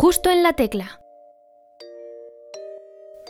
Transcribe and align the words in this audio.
Justo 0.00 0.30
en 0.30 0.42
la 0.42 0.54
tecla. 0.54 1.02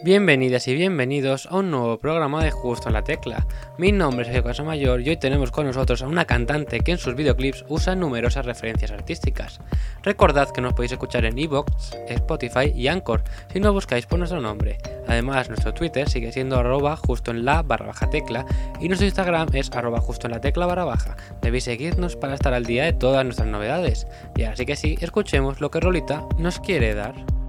Bienvenidas 0.03 0.67
y 0.67 0.75
bienvenidos 0.75 1.45
a 1.45 1.57
un 1.57 1.71
nuevo 1.71 1.99
programa 1.99 2.43
de 2.43 2.51
Justo 2.51 2.89
en 2.89 2.95
la 2.95 3.05
Tecla. 3.05 3.47
Mi 3.77 3.93
nombre 3.93 4.23
es 4.23 4.29
Sergio 4.29 4.45
Casamayor 4.45 5.03
y 5.03 5.11
hoy 5.11 5.19
tenemos 5.19 5.51
con 5.51 5.67
nosotros 5.67 6.01
a 6.01 6.07
una 6.07 6.25
cantante 6.25 6.81
que 6.81 6.93
en 6.93 6.97
sus 6.97 7.15
videoclips 7.15 7.67
usa 7.69 7.95
numerosas 7.95 8.47
referencias 8.47 8.93
artísticas. 8.93 9.61
Recordad 10.03 10.53
que 10.53 10.63
nos 10.63 10.73
podéis 10.73 10.93
escuchar 10.93 11.27
en 11.27 11.37
Evox, 11.37 11.93
Spotify 12.09 12.73
y 12.75 12.89
Anchor 12.89 13.23
si 13.53 13.61
no 13.61 13.75
buscáis 13.75 14.07
por 14.07 14.19
nuestro 14.19 14.41
nombre. 14.41 14.79
Además, 15.07 15.51
nuestro 15.51 15.75
Twitter 15.75 16.09
sigue 16.09 16.33
siendo 16.33 16.57
arroba 16.57 16.97
justo 16.97 17.31
en 17.31 17.45
la 17.45 17.63
barra 17.63 17.89
baja 17.89 18.09
tecla 18.09 18.47
y 18.81 18.89
nuestro 18.89 19.07
Instagram 19.07 19.49
es 19.53 19.71
arroba 19.73 20.01
justo 20.01 20.29
en 20.29 20.33
la 20.33 20.41
tecla 20.41 20.65
barra 20.65 20.85
baja. 20.85 21.15
Debéis 21.43 21.65
seguirnos 21.65 22.17
para 22.17 22.33
estar 22.33 22.55
al 22.55 22.65
día 22.65 22.85
de 22.85 22.95
todas 22.95 23.23
nuestras 23.23 23.49
novedades. 23.49 24.07
Y 24.35 24.45
así 24.45 24.65
que 24.65 24.77
sí, 24.77 24.97
escuchemos 25.03 25.61
lo 25.61 25.71
que 25.71 25.81
Rolita 25.81 26.25
nos 26.39 26.59
quiere 26.59 26.95
dar. 26.95 27.40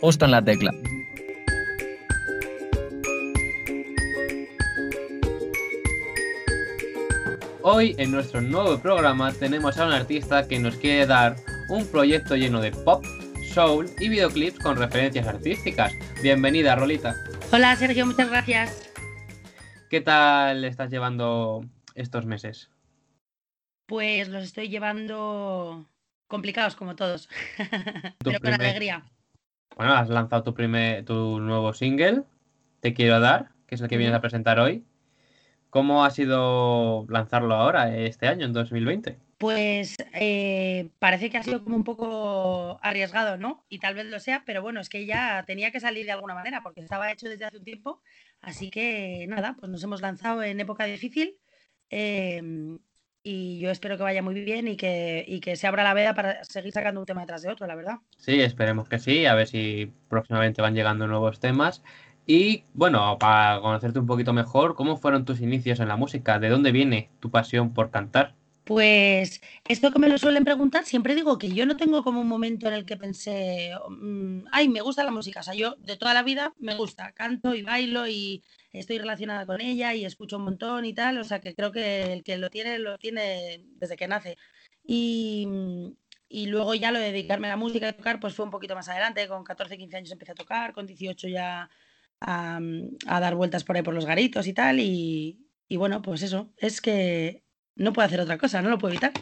Justo 0.00 0.24
en 0.24 0.30
la 0.30 0.42
tecla. 0.42 0.72
Hoy 7.62 7.94
en 7.98 8.10
nuestro 8.10 8.40
nuevo 8.40 8.78
programa 8.78 9.32
tenemos 9.32 9.76
a 9.78 9.86
un 9.86 9.92
artista 9.92 10.48
que 10.48 10.58
nos 10.58 10.76
quiere 10.76 11.06
dar 11.06 11.36
un 11.68 11.86
proyecto 11.86 12.34
lleno 12.34 12.60
de 12.60 12.72
pop, 12.72 13.04
soul 13.52 13.90
y 14.00 14.08
videoclips 14.08 14.58
con 14.58 14.76
referencias 14.78 15.26
artísticas. 15.26 15.92
Bienvenida, 16.22 16.76
Rolita. 16.76 17.14
Hola 17.52 17.76
Sergio, 17.76 18.06
muchas 18.06 18.30
gracias. 18.30 18.90
¿Qué 19.90 20.00
tal 20.00 20.64
estás 20.64 20.90
llevando 20.90 21.64
estos 21.94 22.24
meses? 22.24 22.70
Pues 23.86 24.28
los 24.28 24.44
estoy 24.44 24.68
llevando 24.68 25.86
complicados 26.26 26.74
como 26.74 26.94
todos, 26.94 27.28
pero 28.18 28.40
con 28.40 28.54
alegría. 28.54 29.04
Bueno, 29.78 29.94
has 29.94 30.08
lanzado 30.08 30.42
tu 30.42 30.54
primer, 30.54 31.04
tu 31.04 31.38
nuevo 31.38 31.72
single, 31.72 32.24
Te 32.80 32.94
quiero 32.94 33.20
dar, 33.20 33.50
que 33.68 33.76
es 33.76 33.80
el 33.80 33.86
que 33.86 33.96
vienes 33.96 34.16
a 34.16 34.20
presentar 34.20 34.58
hoy. 34.58 34.84
¿Cómo 35.70 36.04
ha 36.04 36.10
sido 36.10 37.06
lanzarlo 37.08 37.54
ahora, 37.54 37.96
este 37.96 38.26
año, 38.26 38.44
en 38.44 38.52
2020? 38.52 39.20
Pues 39.38 39.94
eh, 40.14 40.88
parece 40.98 41.30
que 41.30 41.38
ha 41.38 41.44
sido 41.44 41.62
como 41.62 41.76
un 41.76 41.84
poco 41.84 42.80
arriesgado, 42.82 43.36
¿no? 43.36 43.64
Y 43.68 43.78
tal 43.78 43.94
vez 43.94 44.06
lo 44.06 44.18
sea, 44.18 44.42
pero 44.44 44.62
bueno, 44.62 44.80
es 44.80 44.88
que 44.88 45.06
ya 45.06 45.44
tenía 45.46 45.70
que 45.70 45.78
salir 45.78 46.06
de 46.06 46.12
alguna 46.12 46.34
manera 46.34 46.60
porque 46.60 46.80
estaba 46.80 47.12
hecho 47.12 47.28
desde 47.28 47.44
hace 47.44 47.58
un 47.58 47.64
tiempo. 47.64 48.02
Así 48.40 48.70
que 48.70 49.26
nada, 49.28 49.54
pues 49.60 49.70
nos 49.70 49.84
hemos 49.84 50.02
lanzado 50.02 50.42
en 50.42 50.58
época 50.58 50.86
difícil 50.86 51.36
em, 51.88 52.80
y 53.22 53.58
yo 53.58 53.70
espero 53.70 53.96
que 53.96 54.02
vaya 54.02 54.22
muy 54.22 54.34
bien 54.34 54.68
y 54.68 54.76
que, 54.76 55.24
y 55.26 55.40
que 55.40 55.56
se 55.56 55.66
abra 55.66 55.84
la 55.84 55.94
veda 55.94 56.14
para 56.14 56.44
seguir 56.44 56.72
sacando 56.72 57.00
un 57.00 57.06
tema 57.06 57.22
detrás 57.22 57.42
de 57.42 57.50
otro, 57.50 57.66
la 57.66 57.74
verdad. 57.74 57.96
Sí, 58.16 58.40
esperemos 58.40 58.88
que 58.88 58.98
sí, 58.98 59.26
a 59.26 59.34
ver 59.34 59.46
si 59.46 59.92
próximamente 60.08 60.62
van 60.62 60.74
llegando 60.74 61.06
nuevos 61.06 61.40
temas. 61.40 61.82
Y 62.26 62.64
bueno, 62.74 63.18
para 63.18 63.60
conocerte 63.60 63.98
un 63.98 64.06
poquito 64.06 64.32
mejor, 64.32 64.74
¿cómo 64.74 64.98
fueron 64.98 65.24
tus 65.24 65.40
inicios 65.40 65.80
en 65.80 65.88
la 65.88 65.96
música? 65.96 66.38
¿De 66.38 66.50
dónde 66.50 66.72
viene 66.72 67.10
tu 67.20 67.30
pasión 67.30 67.72
por 67.72 67.90
cantar? 67.90 68.34
Pues 68.64 69.40
esto 69.66 69.90
que 69.90 69.98
me 69.98 70.10
lo 70.10 70.18
suelen 70.18 70.44
preguntar, 70.44 70.84
siempre 70.84 71.14
digo 71.14 71.38
que 71.38 71.48
yo 71.48 71.64
no 71.64 71.78
tengo 71.78 72.04
como 72.04 72.20
un 72.20 72.28
momento 72.28 72.68
en 72.68 72.74
el 72.74 72.84
que 72.84 72.98
pensé, 72.98 73.70
mm, 73.88 74.40
ay, 74.52 74.68
me 74.68 74.82
gusta 74.82 75.04
la 75.04 75.10
música. 75.10 75.40
O 75.40 75.42
sea, 75.42 75.54
yo 75.54 75.76
de 75.78 75.96
toda 75.96 76.12
la 76.12 76.22
vida 76.22 76.52
me 76.58 76.76
gusta, 76.76 77.12
canto 77.12 77.54
y 77.54 77.62
bailo 77.62 78.06
y 78.06 78.44
estoy 78.78 78.98
relacionada 78.98 79.46
con 79.46 79.60
ella 79.60 79.94
y 79.94 80.04
escucho 80.04 80.36
un 80.36 80.44
montón 80.44 80.84
y 80.84 80.94
tal. 80.94 81.18
O 81.18 81.24
sea, 81.24 81.40
que 81.40 81.54
creo 81.54 81.72
que 81.72 82.12
el 82.12 82.22
que 82.24 82.36
lo 82.38 82.50
tiene, 82.50 82.78
lo 82.78 82.98
tiene 82.98 83.64
desde 83.76 83.96
que 83.96 84.08
nace. 84.08 84.36
Y, 84.84 85.46
mm, 85.48 85.88
y 86.30 86.46
luego 86.46 86.74
ya 86.74 86.92
lo 86.92 86.98
de 86.98 87.06
dedicarme 87.12 87.46
a 87.46 87.50
la 87.50 87.56
música 87.56 87.88
y 87.88 87.92
tocar, 87.92 88.20
pues 88.20 88.34
fue 88.34 88.44
un 88.44 88.50
poquito 88.50 88.74
más 88.74 88.88
adelante. 88.88 89.26
Con 89.28 89.44
14, 89.44 89.76
15 89.78 89.96
años 89.96 90.10
empecé 90.12 90.32
a 90.32 90.36
tocar, 90.36 90.72
con 90.72 90.86
18 90.86 91.28
ya 91.28 91.70
a, 92.20 92.60
a 93.06 93.20
dar 93.20 93.34
vueltas 93.34 93.64
por 93.64 93.76
ahí 93.76 93.82
por 93.82 93.94
los 93.94 94.06
garitos 94.06 94.46
y 94.46 94.52
tal. 94.52 94.80
Y, 94.80 95.38
y 95.68 95.76
bueno, 95.76 96.02
pues 96.02 96.22
eso, 96.22 96.52
es 96.56 96.80
que 96.80 97.42
no 97.76 97.92
puedo 97.92 98.06
hacer 98.06 98.20
otra 98.20 98.38
cosa, 98.38 98.60
no 98.62 98.70
lo 98.70 98.78
puedo 98.78 98.92
evitar. 98.92 99.12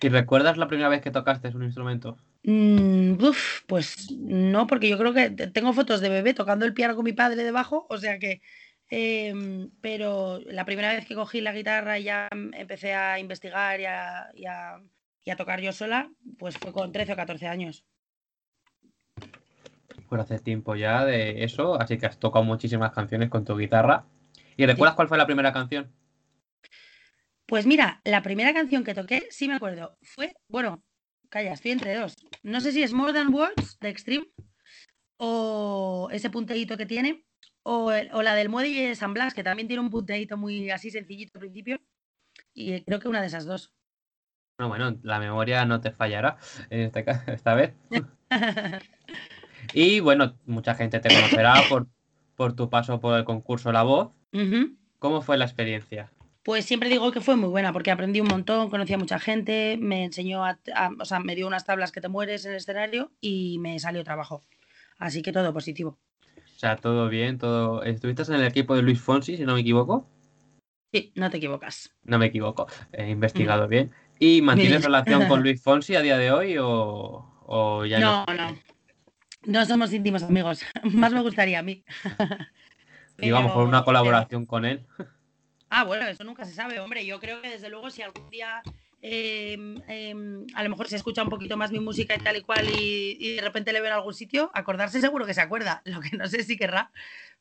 ¿Y 0.00 0.08
recuerdas 0.08 0.58
la 0.58 0.68
primera 0.68 0.88
vez 0.88 1.00
que 1.00 1.10
tocaste 1.10 1.48
un 1.48 1.62
instrumento? 1.64 2.18
Mm, 2.42 3.12
uf, 3.24 3.62
pues 3.66 4.10
no, 4.12 4.66
porque 4.66 4.88
yo 4.88 4.98
creo 4.98 5.14
que 5.14 5.30
te- 5.30 5.46
tengo 5.46 5.72
fotos 5.72 6.02
de 6.02 6.10
bebé 6.10 6.34
tocando 6.34 6.66
el 6.66 6.74
piano 6.74 6.94
con 6.94 7.04
mi 7.04 7.14
padre 7.14 7.42
debajo, 7.42 7.86
o 7.88 7.96
sea 7.96 8.18
que, 8.18 8.42
em, 8.90 9.70
pero 9.80 10.40
la 10.46 10.64
primera 10.64 10.92
vez 10.92 11.06
que 11.06 11.14
cogí 11.14 11.40
la 11.40 11.52
guitarra 11.52 11.98
y 11.98 12.04
ya 12.04 12.28
em- 12.30 12.52
empecé 12.54 12.94
a 12.94 13.18
investigar 13.18 13.80
y 13.80 13.86
a, 13.86 14.30
y 14.34 14.46
a- 14.46 14.80
y 15.24 15.30
a 15.30 15.36
tocar 15.36 15.60
yo 15.60 15.72
sola, 15.72 16.10
pues 16.38 16.56
fue 16.58 16.72
con 16.72 16.92
13 16.92 17.14
o 17.14 17.16
14 17.16 17.46
años. 17.46 17.84
Pues 20.08 20.20
hace 20.20 20.38
tiempo 20.38 20.76
ya 20.76 21.04
de 21.04 21.44
eso, 21.44 21.80
así 21.80 21.96
que 21.98 22.06
has 22.06 22.18
tocado 22.18 22.44
muchísimas 22.44 22.92
canciones 22.92 23.30
con 23.30 23.44
tu 23.44 23.56
guitarra. 23.56 24.04
¿Y 24.56 24.66
recuerdas 24.66 24.94
cuál 24.94 25.08
fue 25.08 25.18
la 25.18 25.26
primera 25.26 25.52
canción? 25.52 25.92
Pues 27.46 27.66
mira, 27.66 28.00
la 28.04 28.22
primera 28.22 28.52
canción 28.54 28.84
que 28.84 28.94
toqué, 28.94 29.26
sí 29.30 29.48
me 29.48 29.54
acuerdo, 29.54 29.96
fue, 30.02 30.34
bueno, 30.48 30.82
calla, 31.28 31.52
estoy 31.52 31.72
entre 31.72 31.94
dos. 31.94 32.14
No 32.42 32.60
sé 32.60 32.72
si 32.72 32.82
es 32.82 32.92
More 32.92 33.12
Than 33.12 33.32
Words 33.34 33.78
de 33.80 33.88
Extreme 33.88 34.26
o 35.16 36.08
ese 36.12 36.30
punteíto 36.30 36.76
que 36.76 36.86
tiene, 36.86 37.23
o, 37.64 37.90
el- 37.92 38.10
o 38.12 38.22
la 38.22 38.34
del 38.36 38.48
Muelle 38.48 38.88
de 38.88 38.94
San 38.94 39.12
Blas, 39.14 39.34
que 39.34 39.42
también 39.42 39.66
tiene 39.66 39.80
un 39.82 39.90
punteíto 39.90 40.36
muy 40.36 40.70
así 40.70 40.90
sencillito 40.90 41.32
al 41.34 41.40
principio. 41.40 41.80
Y 42.54 42.80
creo 42.82 43.00
que 43.00 43.08
una 43.08 43.20
de 43.20 43.26
esas 43.26 43.44
dos. 43.46 43.72
Bueno, 44.58 44.68
bueno, 44.68 45.00
la 45.02 45.18
memoria 45.18 45.64
no 45.64 45.80
te 45.80 45.90
fallará 45.90 46.36
en 46.70 46.80
este 46.82 47.04
esta 47.26 47.54
vez. 47.54 47.74
Y 49.72 50.00
bueno, 50.00 50.36
mucha 50.46 50.74
gente 50.74 51.00
te 51.00 51.08
conocerá 51.08 51.54
por, 51.68 51.88
por 52.36 52.54
tu 52.54 52.68
paso 52.68 53.00
por 53.00 53.18
el 53.18 53.24
concurso 53.24 53.72
La 53.72 53.82
Voz. 53.82 54.12
¿Cómo 54.98 55.22
fue 55.22 55.38
la 55.38 55.44
experiencia? 55.46 56.12
Pues 56.42 56.66
siempre 56.66 56.90
digo 56.90 57.10
que 57.12 57.20
fue 57.22 57.36
muy 57.36 57.48
buena 57.48 57.72
porque 57.72 57.90
aprendí 57.90 58.20
un 58.20 58.28
montón, 58.28 58.68
conocí 58.68 58.92
a 58.92 58.98
mucha 58.98 59.18
gente, 59.18 59.78
me 59.80 60.04
enseñó 60.04 60.44
a, 60.44 60.58
a- 60.74 60.90
o 61.00 61.04
sea, 61.06 61.18
me 61.20 61.34
dio 61.34 61.46
unas 61.46 61.64
tablas 61.64 61.90
que 61.92 62.02
te 62.02 62.08
mueres 62.08 62.44
en 62.44 62.50
el 62.52 62.58
escenario 62.58 63.10
y 63.20 63.58
me 63.60 63.78
salió 63.78 64.04
trabajo. 64.04 64.42
Así 64.98 65.22
que 65.22 65.32
todo 65.32 65.52
positivo. 65.54 65.98
O 66.54 66.58
sea, 66.58 66.76
todo 66.76 67.08
bien, 67.08 67.38
todo. 67.38 67.82
¿Estuviste 67.82 68.22
en 68.22 68.34
el 68.34 68.46
equipo 68.46 68.76
de 68.76 68.82
Luis 68.82 69.00
Fonsi, 69.00 69.36
si 69.36 69.44
no 69.44 69.54
me 69.54 69.60
equivoco? 69.60 70.08
Sí, 70.92 71.12
no 71.16 71.28
te 71.28 71.38
equivocas. 71.38 71.92
No 72.04 72.18
me 72.18 72.26
equivoco, 72.26 72.68
he 72.92 73.10
investigado 73.10 73.66
bien. 73.66 73.90
¿Y 74.20 74.40
mantienes 74.42 74.84
relación 74.84 75.26
con 75.26 75.42
Luis 75.42 75.60
Fonsi 75.60 75.96
a 75.96 76.00
día 76.00 76.16
de 76.16 76.30
hoy 76.30 76.56
o, 76.58 77.26
o 77.46 77.84
ya 77.84 77.98
no? 77.98 78.24
No, 78.28 78.34
no. 78.34 78.58
No 79.46 79.66
somos 79.66 79.92
íntimos 79.92 80.22
amigos. 80.22 80.62
Más 80.84 81.12
me 81.12 81.20
gustaría 81.22 81.58
a 81.58 81.62
mí. 81.62 81.84
Y 83.18 83.30
vamos 83.30 83.52
por 83.52 83.64
una 83.64 83.84
colaboración 83.84 84.44
con 84.44 84.64
él. 84.64 84.84
Ah, 85.70 85.84
bueno, 85.84 86.04
eso 86.06 86.24
nunca 86.24 86.44
se 86.44 86.52
sabe, 86.52 86.80
hombre. 86.80 87.06
Yo 87.06 87.20
creo 87.20 87.40
que 87.40 87.48
desde 87.48 87.68
luego 87.68 87.88
si 87.88 88.02
algún 88.02 88.28
día 88.28 88.60
em, 89.06 89.82
em, 89.86 90.46
a 90.54 90.62
lo 90.64 90.70
mejor 90.70 90.88
se 90.88 90.96
escucha 90.96 91.22
un 91.22 91.28
poquito 91.28 91.56
más 91.58 91.70
mi 91.70 91.78
música 91.80 92.14
y 92.16 92.20
tal 92.22 92.36
y 92.38 92.42
cual 92.42 92.70
y, 92.70 93.16
y 93.20 93.34
de 93.36 93.42
repente 93.42 93.72
le 93.72 93.80
veo 93.82 93.90
en 93.90 93.96
algún 93.98 94.14
sitio, 94.14 94.50
acordarse 94.54 95.00
seguro 95.00 95.26
que 95.26 95.34
se 95.34 95.42
acuerda. 95.42 95.82
Lo 95.84 96.00
que 96.00 96.16
no 96.16 96.26
sé 96.26 96.42
si 96.42 96.56
querrá. 96.56 96.90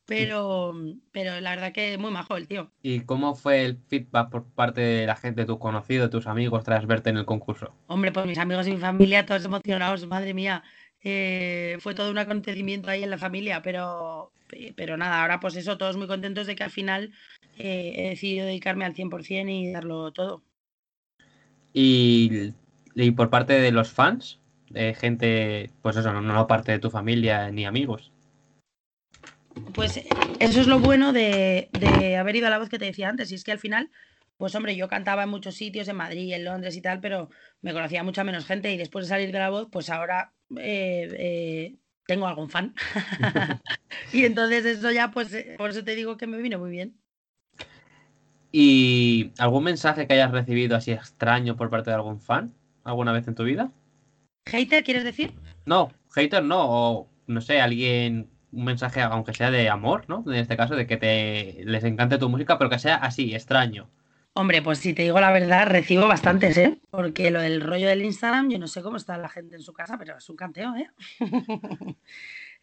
Pero, 0.06 0.74
pero 1.14 1.40
la 1.40 1.52
verdad 1.52 1.72
que 1.72 1.98
muy 1.98 2.12
majo 2.12 2.36
el 2.36 2.48
tío. 2.48 2.70
¿Y 2.82 3.02
cómo 3.06 3.36
fue 3.36 3.64
el 3.64 3.78
feedback 3.88 4.30
por 4.30 4.44
parte 4.54 4.82
de 4.82 5.06
la 5.08 5.16
gente, 5.16 5.46
tus 5.46 5.58
conocidos, 5.60 6.10
tus 6.10 6.28
amigos, 6.28 6.64
tras 6.66 6.86
verte 6.86 7.10
en 7.10 7.18
el 7.18 7.26
concurso? 7.26 7.74
Hombre, 7.88 8.12
pues 8.12 8.26
mis 8.26 8.38
amigos 8.38 8.68
y 8.68 8.72
mi 8.72 8.78
familia, 8.78 9.26
todos 9.26 9.46
emocionados, 9.46 10.06
madre 10.08 10.34
mía. 10.34 10.64
eh, 11.02 11.78
fue 11.80 11.96
todo 11.96 12.12
un 12.12 12.18
acontecimiento 12.18 12.90
ahí 12.90 13.04
en 13.04 13.10
la 13.12 13.18
familia, 13.18 13.62
pero, 13.62 14.34
pero 14.76 14.98
nada, 14.98 15.22
ahora 15.22 15.40
pues 15.40 15.56
eso, 15.56 15.78
todos 15.78 15.96
muy 15.98 16.08
contentos 16.08 16.48
de 16.48 16.56
que 16.56 16.64
al 16.64 16.72
final 16.72 17.14
eh, 17.58 17.94
he 17.96 18.10
decidido 18.10 18.46
dedicarme 18.46 18.86
al 18.86 18.94
100% 18.96 19.50
y 19.50 19.72
darlo 19.72 20.12
todo. 20.12 20.44
Y, 21.74 22.54
y 22.96 23.12
por 23.12 23.30
parte 23.30 23.54
de 23.54 23.72
los 23.72 23.92
fans, 23.92 24.40
de 24.70 24.94
gente, 24.94 25.72
pues 25.82 25.96
eso, 25.98 26.14
no, 26.14 26.22
no 26.22 26.48
parte 26.48 26.72
de 26.72 26.80
tu 26.80 26.90
familia 26.90 27.50
ni 27.52 27.66
amigos. 27.66 28.12
Pues 29.74 30.02
eso 30.40 30.62
es 30.62 30.68
lo 30.68 30.80
bueno 30.80 31.14
de, 31.14 31.70
de 31.74 32.18
haber 32.18 32.36
ido 32.36 32.48
a 32.48 32.50
la 32.50 32.60
voz 32.60 32.70
que 32.70 32.80
te 32.80 32.86
decía 32.86 33.10
antes, 33.10 33.32
y 33.32 33.36
es 33.36 33.44
que 33.44 33.52
al 33.52 33.60
final, 33.60 33.90
pues 34.38 34.56
hombre, 34.56 34.76
yo 34.76 34.88
cantaba 34.88 35.24
en 35.24 35.30
muchos 35.30 35.56
sitios, 35.56 35.88
en 35.88 35.96
Madrid, 35.96 36.34
en 36.34 36.44
Londres 36.44 36.76
y 36.76 36.82
tal, 36.82 37.00
pero 37.00 37.30
me 37.62 37.74
conocía 37.74 38.04
mucha 38.04 38.24
menos 38.24 38.46
gente 38.46 38.72
y 38.72 38.78
después 38.78 39.06
de 39.06 39.10
salir 39.10 39.32
de 39.32 39.40
la 39.40 39.50
voz, 39.50 39.70
pues 39.72 39.90
ahora 39.90 40.34
eh, 40.58 41.08
eh, 41.18 41.76
tengo 42.06 42.28
algún 42.28 42.50
fan. 42.50 42.74
y 44.14 44.26
entonces 44.26 44.66
eso 44.66 44.92
ya, 44.92 45.12
pues 45.12 45.34
eh, 45.34 45.56
por 45.58 45.70
eso 45.70 45.84
te 45.84 45.96
digo 45.96 46.18
que 46.18 46.28
me 46.28 46.38
vino 46.38 46.60
muy 46.60 46.72
bien. 46.72 47.00
¿Y 48.56 49.32
algún 49.40 49.64
mensaje 49.64 50.06
que 50.06 50.14
hayas 50.14 50.32
recibido 50.32 50.78
así 50.78 50.92
extraño 50.92 51.56
por 51.58 51.72
parte 51.72 51.90
de 51.90 51.96
algún 51.96 52.20
fan 52.20 52.54
alguna 52.84 53.12
vez 53.12 53.28
en 53.28 53.34
tu 53.34 53.44
vida? 53.44 53.72
¿Hater 54.46 54.84
quieres 54.84 55.04
decir? 55.04 55.34
No, 55.66 55.92
hater 56.14 56.44
no, 56.44 56.60
o 56.62 57.10
no 57.26 57.42
sé, 57.42 57.60
alguien 57.60 58.30
un 58.52 58.66
mensaje, 58.66 59.02
aunque 59.02 59.34
sea 59.34 59.50
de 59.50 59.70
amor, 59.70 60.06
¿no? 60.08 60.24
En 60.28 60.36
este 60.36 60.56
caso, 60.56 60.76
de 60.76 60.86
que 60.86 60.98
te 60.98 61.64
les 61.66 61.84
encante 61.84 62.20
tu 62.20 62.30
música, 62.30 62.60
pero 62.60 62.70
que 62.70 62.78
sea 62.78 62.98
así, 62.98 63.34
extraño. 63.34 63.90
Hombre, 64.34 64.62
pues 64.62 64.78
si 64.78 64.94
te 64.94 65.02
digo 65.02 65.20
la 65.20 65.32
verdad, 65.32 65.66
recibo 65.66 66.08
bastantes, 66.08 66.56
¿eh? 66.58 66.80
Porque 66.92 67.32
lo 67.32 67.42
del 67.42 67.60
rollo 67.60 67.88
del 67.88 68.04
Instagram, 68.04 68.52
yo 68.52 68.60
no 68.60 68.68
sé 68.68 68.84
cómo 68.84 68.98
está 68.98 69.18
la 69.18 69.30
gente 69.30 69.56
en 69.56 69.64
su 69.64 69.74
casa, 69.74 69.98
pero 69.98 70.16
es 70.16 70.30
un 70.30 70.36
canteo, 70.36 70.76
¿eh? 70.76 70.92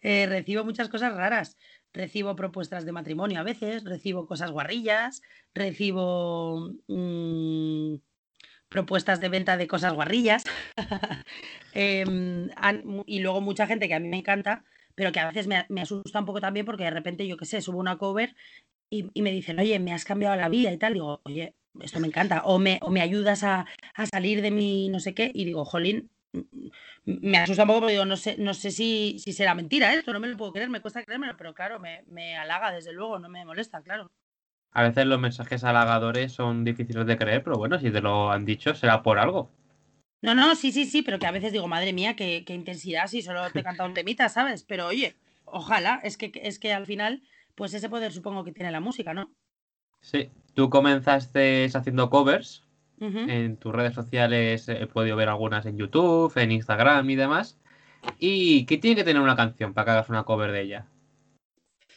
eh 0.00 0.26
recibo 0.28 0.64
muchas 0.64 0.88
cosas 0.88 1.14
raras. 1.16 1.56
Recibo 1.92 2.36
propuestas 2.36 2.84
de 2.84 2.92
matrimonio 2.92 3.40
a 3.40 3.42
veces, 3.42 3.84
recibo 3.84 4.26
cosas 4.26 4.50
guarrillas, 4.52 5.22
recibo 5.54 6.70
mm, 6.86 7.96
propuestas 8.68 9.20
de 9.20 9.28
venta 9.28 9.56
de 9.56 9.66
cosas 9.66 9.92
guarrillas. 9.92 10.44
Em, 11.72 12.48
y 13.06 13.20
luego 13.20 13.40
mucha 13.40 13.64
gente 13.64 13.86
que 13.86 13.94
a 13.94 14.00
mí 14.00 14.08
me 14.08 14.18
encanta, 14.18 14.64
pero 14.96 15.12
que 15.12 15.20
a 15.20 15.28
veces 15.28 15.46
me, 15.46 15.80
asusta 15.80 16.18
un 16.18 16.26
poco 16.26 16.40
también 16.40 16.66
porque 16.66 16.82
de 16.82 16.90
repente, 16.90 17.28
yo 17.28 17.36
qué 17.36 17.46
sé, 17.46 17.60
subo 17.60 17.78
una 17.78 17.96
cover 17.96 18.34
y, 18.90 19.04
me 19.22 19.30
dicen, 19.30 19.60
oye, 19.60 19.78
me 19.78 19.92
has 19.92 20.04
cambiado 20.04 20.34
la 20.36 20.48
vida 20.48 20.72
y 20.72 20.78
tal. 20.78 20.94
Digo, 20.94 21.20
oye, 21.24 21.54
esto 21.80 22.00
me 22.00 22.08
encanta. 22.08 22.42
O 22.44 22.58
me, 22.58 22.80
o 22.82 22.90
me 22.90 23.02
ayudas 23.02 23.44
a, 23.44 23.66
salir 24.12 24.42
de 24.42 24.50
mi 24.50 24.88
no 24.88 24.98
sé 24.98 25.14
qué. 25.14 25.30
Y 25.32 25.44
digo, 25.44 25.64
jolín, 25.64 26.10
me 27.04 27.38
asusta 27.38 27.62
un 27.62 27.68
poco 27.68 27.80
porque 27.80 27.92
digo, 27.92 28.04
no 28.04 28.16
sé, 28.16 28.36
no 28.38 28.54
sé 28.54 28.70
si, 28.70 29.18
si 29.18 29.32
será 29.32 29.54
mentira 29.54 29.92
esto, 29.94 30.12
no 30.12 30.20
me 30.20 30.28
lo 30.28 30.36
puedo 30.36 30.52
creer, 30.52 30.68
me 30.68 30.80
cuesta 30.80 31.04
creérmelo, 31.04 31.36
pero 31.36 31.54
claro, 31.54 31.78
me, 31.78 32.04
me 32.08 32.36
halaga 32.36 32.72
desde 32.72 32.92
luego, 32.92 33.18
no 33.18 33.28
me 33.28 33.44
molesta, 33.44 33.82
claro. 33.82 34.10
A 34.72 34.82
veces 34.84 35.06
los 35.06 35.18
mensajes 35.18 35.64
halagadores 35.64 36.32
son 36.32 36.64
difíciles 36.64 37.06
de 37.06 37.16
creer, 37.16 37.42
pero 37.42 37.56
bueno, 37.56 37.78
si 37.78 37.90
te 37.90 38.00
lo 38.00 38.30
han 38.30 38.44
dicho, 38.44 38.74
será 38.74 39.02
por 39.02 39.18
algo. 39.18 39.50
No, 40.22 40.34
no, 40.34 40.54
sí, 40.54 40.70
sí, 40.70 40.84
sí, 40.84 41.02
pero 41.02 41.18
que 41.18 41.26
a 41.26 41.32
veces 41.32 41.52
digo, 41.52 41.66
madre 41.66 41.92
mía, 41.92 42.14
qué, 42.14 42.44
intensidad 42.48 43.06
si 43.06 43.22
solo 43.22 43.50
te 43.50 43.62
canta 43.62 43.86
un 43.86 43.94
temita, 43.94 44.28
¿sabes? 44.28 44.64
Pero 44.64 44.86
oye, 44.86 45.16
ojalá, 45.46 46.00
es 46.04 46.18
que, 46.18 46.30
es 46.34 46.58
que 46.58 46.72
al 46.72 46.86
final, 46.86 47.22
pues 47.54 47.72
ese 47.74 47.88
poder 47.88 48.12
supongo 48.12 48.44
que 48.44 48.52
tiene 48.52 48.70
la 48.70 48.80
música, 48.80 49.14
¿no? 49.14 49.32
Sí, 50.00 50.30
tú 50.54 50.68
comenzaste 50.68 51.70
haciendo 51.72 52.10
covers. 52.10 52.64
En 53.00 53.56
tus 53.56 53.74
redes 53.74 53.94
sociales 53.94 54.68
he 54.68 54.86
podido 54.86 55.16
ver 55.16 55.30
algunas 55.30 55.64
en 55.64 55.78
YouTube, 55.78 56.36
en 56.36 56.52
Instagram 56.52 57.08
y 57.08 57.16
demás. 57.16 57.58
¿Y 58.18 58.66
qué 58.66 58.76
tiene 58.76 58.96
que 58.96 59.04
tener 59.04 59.22
una 59.22 59.36
canción 59.36 59.72
para 59.72 59.84
que 59.86 59.90
hagas 59.92 60.08
una 60.10 60.24
cover 60.24 60.52
de 60.52 60.60
ella? 60.62 60.86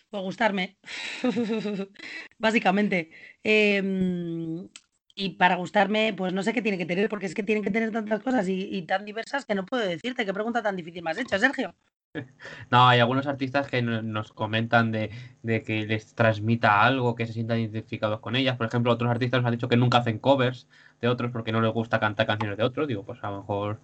Pues 0.09 0.23
gustarme, 0.23 0.77
básicamente. 2.37 3.09
Em, 3.43 4.69
y 5.15 5.29
para 5.31 5.55
gustarme, 5.55 6.13
pues 6.15 6.33
no 6.33 6.43
sé 6.43 6.53
qué 6.53 6.61
tiene 6.61 6.77
que 6.77 6.85
tener, 6.85 7.09
porque 7.09 7.25
es 7.25 7.33
que 7.33 7.43
tienen 7.43 7.63
que 7.63 7.71
tener 7.71 7.91
tantas 7.91 8.21
cosas 8.21 8.47
y, 8.47 8.81
tan 8.83 9.05
diversas 9.05 9.45
que 9.45 9.55
no 9.55 9.65
puedo 9.65 9.83
decirte. 9.85 10.25
¿Qué 10.25 10.33
pregunta 10.33 10.61
tan 10.61 10.75
difícil 10.75 11.03
me 11.03 11.11
has 11.11 11.17
hecho, 11.17 11.37
Sergio? 11.37 11.75
No, 12.69 12.87
hay 12.87 12.99
algunos 12.99 13.27
artistas 13.27 13.67
que 13.67 13.81
nos 13.81 14.33
comentan 14.33 14.91
de, 14.91 15.09
que 15.43 15.85
les 15.85 16.15
transmita 16.15 16.83
algo, 16.83 17.15
que 17.15 17.25
se 17.25 17.33
sientan 17.33 17.59
identificados 17.59 18.19
con 18.19 18.35
ellas. 18.35 18.57
Por 18.57 18.67
ejemplo, 18.67 18.91
otros 18.91 19.09
artistas 19.09 19.41
nos 19.41 19.47
han 19.47 19.53
dicho 19.53 19.69
que 19.69 19.77
nunca 19.77 19.99
hacen 19.99 20.19
covers 20.19 20.67
de 21.01 21.07
otros 21.07 21.31
porque 21.31 21.51
no 21.51 21.61
les 21.61 21.71
gusta 21.71 21.99
cantar 21.99 22.27
canciones 22.27 22.57
de 22.57 22.63
otros. 22.63 22.87
Digo, 22.87 23.03
pues 23.05 23.23
a 23.23 23.31
lo 23.31 23.37
mejor 23.37 23.81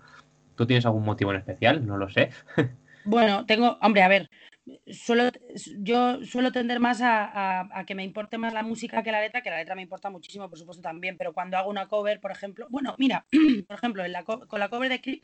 tú 0.56 0.66
tienes 0.66 0.86
algún 0.86 1.06
motivo 1.06 1.32
en 1.32 1.38
especial, 1.38 1.86
no 1.86 1.98
lo 1.98 2.10
sé. 2.10 2.30
Bueno, 3.06 3.46
tengo, 3.46 3.78
hombre, 3.82 4.04
a 4.04 4.10
ver, 4.10 4.30
suelo, 4.86 5.32
yo 5.80 6.24
suelo 6.26 6.52
tender 6.52 6.82
más 6.82 7.00
a, 7.02 7.86
que 7.88 7.96
me 7.96 8.04
importe 8.04 8.38
más 8.38 8.54
la 8.54 8.62
música 8.62 9.02
que 9.02 9.12
la 9.12 9.22
letra, 9.22 9.42
que 9.42 9.50
la 9.50 9.58
letra 9.58 9.74
me 9.74 9.82
importa 9.82 10.10
muchísimo, 10.10 10.50
por 10.50 10.60
supuesto, 10.60 10.84
también, 10.84 11.18
pero 11.18 11.34
cuando 11.34 11.58
hago 11.58 11.70
una 11.70 11.88
cover, 11.88 12.20
por 12.20 12.30
ejemplo, 12.30 12.68
bueno, 12.70 12.96
mira, 13.00 13.26
por 13.68 13.78
ejemplo, 13.78 14.04
con 14.48 14.60
la 14.60 14.70
cover 14.70 14.90
de 14.90 15.02
clip 15.02 15.24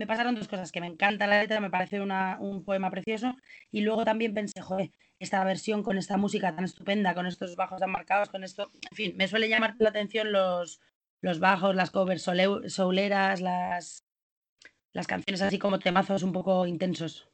me 0.00 0.06
pasaron 0.06 0.34
dos 0.34 0.48
cosas, 0.48 0.72
que 0.72 0.80
me 0.80 0.86
encanta 0.86 1.26
la 1.26 1.42
letra, 1.42 1.60
me 1.60 1.68
parece 1.68 2.00
un 2.00 2.64
poema 2.64 2.90
precioso, 2.90 3.36
y 3.70 3.82
luego 3.82 4.06
también 4.06 4.32
pensé, 4.32 4.62
joder, 4.62 4.92
esta 5.18 5.44
versión 5.44 5.82
con 5.82 5.98
esta 5.98 6.16
música 6.16 6.56
tan 6.56 6.64
estupenda, 6.64 7.14
con 7.14 7.26
estos 7.26 7.54
bajos 7.54 7.80
tan 7.80 7.90
marcados, 7.90 8.30
con 8.30 8.42
esto, 8.42 8.70
en 8.90 8.96
fin, 8.96 9.14
me 9.18 9.28
suele 9.28 9.50
llamar 9.50 9.74
la 9.78 9.90
atención 9.90 10.32
los, 10.32 10.80
los 11.20 11.38
bajos, 11.38 11.74
las 11.76 11.90
covers 11.90 12.22
souleras, 12.22 13.42
las, 13.42 14.06
las 14.94 15.06
canciones 15.06 15.42
así 15.42 15.58
como 15.58 15.80
temazos 15.80 16.22
un 16.22 16.32
poco 16.32 16.66
intensos. 16.66 17.28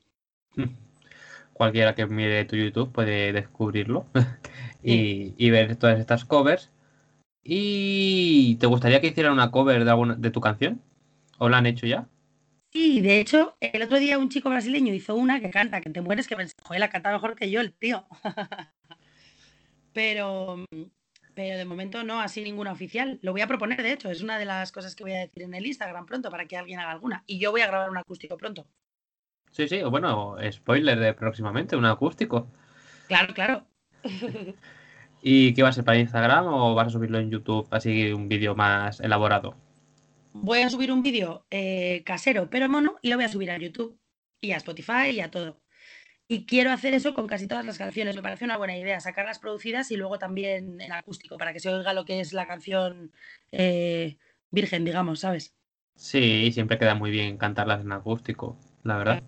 Cualquiera 1.52 1.94
que 1.94 2.04
mire 2.06 2.46
tu 2.46 2.56
YouTube 2.56 2.90
puede 2.90 3.32
descubrirlo 3.32 4.06
y, 4.82 5.50
ver 5.50 5.76
todas 5.76 6.00
estas 6.00 6.24
covers. 6.24 6.72
¿Y 7.44 8.56
te 8.56 8.66
gustaría 8.66 9.00
que 9.00 9.06
hiciera 9.06 9.30
una 9.30 9.52
cover 9.52 9.84
de, 9.84 9.90
alguna, 9.90 10.16
de 10.16 10.32
tu 10.32 10.40
canción? 10.40 10.82
¿O 11.38 11.48
la 11.48 11.58
han 11.58 11.66
hecho 11.66 11.86
ya? 11.86 12.08
Sí, 12.76 13.00
de 13.00 13.20
hecho, 13.20 13.56
el 13.62 13.82
otro 13.82 13.98
día 13.98 14.18
un 14.18 14.28
chico 14.28 14.50
brasileño 14.50 14.92
hizo 14.92 15.14
una 15.14 15.40
que 15.40 15.48
canta, 15.48 15.80
que 15.80 15.88
te 15.88 16.02
mueres, 16.02 16.28
que 16.28 16.36
pensé, 16.36 16.54
joder, 16.62 16.78
la 16.78 16.90
canta 16.90 17.10
mejor 17.10 17.34
que 17.34 17.50
yo, 17.50 17.62
el 17.62 17.72
tío. 17.72 18.06
pero, 19.94 20.62
pero 21.34 21.56
de 21.56 21.64
momento 21.64 22.04
no, 22.04 22.20
así 22.20 22.42
ninguna 22.42 22.72
oficial. 22.72 23.18
Lo 23.22 23.32
voy 23.32 23.40
a 23.40 23.46
proponer, 23.46 23.82
de 23.82 23.92
hecho, 23.92 24.10
es 24.10 24.20
una 24.20 24.38
de 24.38 24.44
las 24.44 24.72
cosas 24.72 24.94
que 24.94 25.04
voy 25.04 25.14
a 25.14 25.20
decir 25.20 25.44
en 25.44 25.54
el 25.54 25.64
Instagram 25.64 26.04
pronto 26.04 26.30
para 26.30 26.44
que 26.44 26.58
alguien 26.58 26.78
haga 26.78 26.90
alguna. 26.90 27.24
Y 27.26 27.38
yo 27.38 27.50
voy 27.50 27.62
a 27.62 27.66
grabar 27.66 27.88
un 27.88 27.96
acústico 27.96 28.36
pronto. 28.36 28.66
Sí, 29.52 29.68
sí, 29.68 29.82
bueno, 29.84 30.36
spoiler 30.52 31.00
de 31.00 31.14
próximamente, 31.14 31.76
un 31.76 31.86
acústico. 31.86 32.52
Claro, 33.08 33.32
claro. 33.32 33.66
¿Y 35.22 35.54
qué 35.54 35.62
va 35.62 35.70
a 35.70 35.72
ser 35.72 35.84
para 35.84 35.96
Instagram 35.96 36.44
o 36.48 36.74
vas 36.74 36.88
a 36.88 36.90
subirlo 36.90 37.20
en 37.20 37.30
YouTube, 37.30 37.66
así 37.70 38.12
un 38.12 38.28
vídeo 38.28 38.54
más 38.54 39.00
elaborado? 39.00 39.65
Voy 40.42 40.60
a 40.60 40.70
subir 40.70 40.92
un 40.92 41.02
vídeo 41.02 41.46
eh, 41.50 42.02
casero, 42.04 42.48
pero 42.50 42.68
mono, 42.68 42.96
y 43.02 43.08
lo 43.08 43.16
voy 43.16 43.24
a 43.24 43.28
subir 43.28 43.50
a 43.50 43.58
YouTube 43.58 43.98
y 44.40 44.52
a 44.52 44.58
Spotify 44.58 45.10
y 45.12 45.20
a 45.20 45.30
todo. 45.30 45.60
Y 46.28 46.46
quiero 46.46 46.70
hacer 46.70 46.94
eso 46.94 47.14
con 47.14 47.26
casi 47.26 47.46
todas 47.46 47.64
las 47.64 47.78
canciones. 47.78 48.16
Me 48.16 48.22
parece 48.22 48.44
una 48.44 48.56
buena 48.56 48.76
idea, 48.76 49.00
sacarlas 49.00 49.38
producidas 49.38 49.90
y 49.90 49.96
luego 49.96 50.18
también 50.18 50.80
en 50.80 50.92
acústico, 50.92 51.36
para 51.36 51.52
que 51.52 51.60
se 51.60 51.68
oiga 51.68 51.92
lo 51.92 52.04
que 52.04 52.20
es 52.20 52.32
la 52.32 52.46
canción 52.46 53.12
eh, 53.52 54.18
virgen, 54.50 54.84
digamos, 54.84 55.20
¿sabes? 55.20 55.54
Sí, 55.94 56.50
siempre 56.52 56.78
queda 56.78 56.94
muy 56.94 57.10
bien 57.10 57.38
cantarlas 57.38 57.80
en 57.80 57.92
acústico, 57.92 58.58
la 58.82 58.98
verdad. 58.98 59.22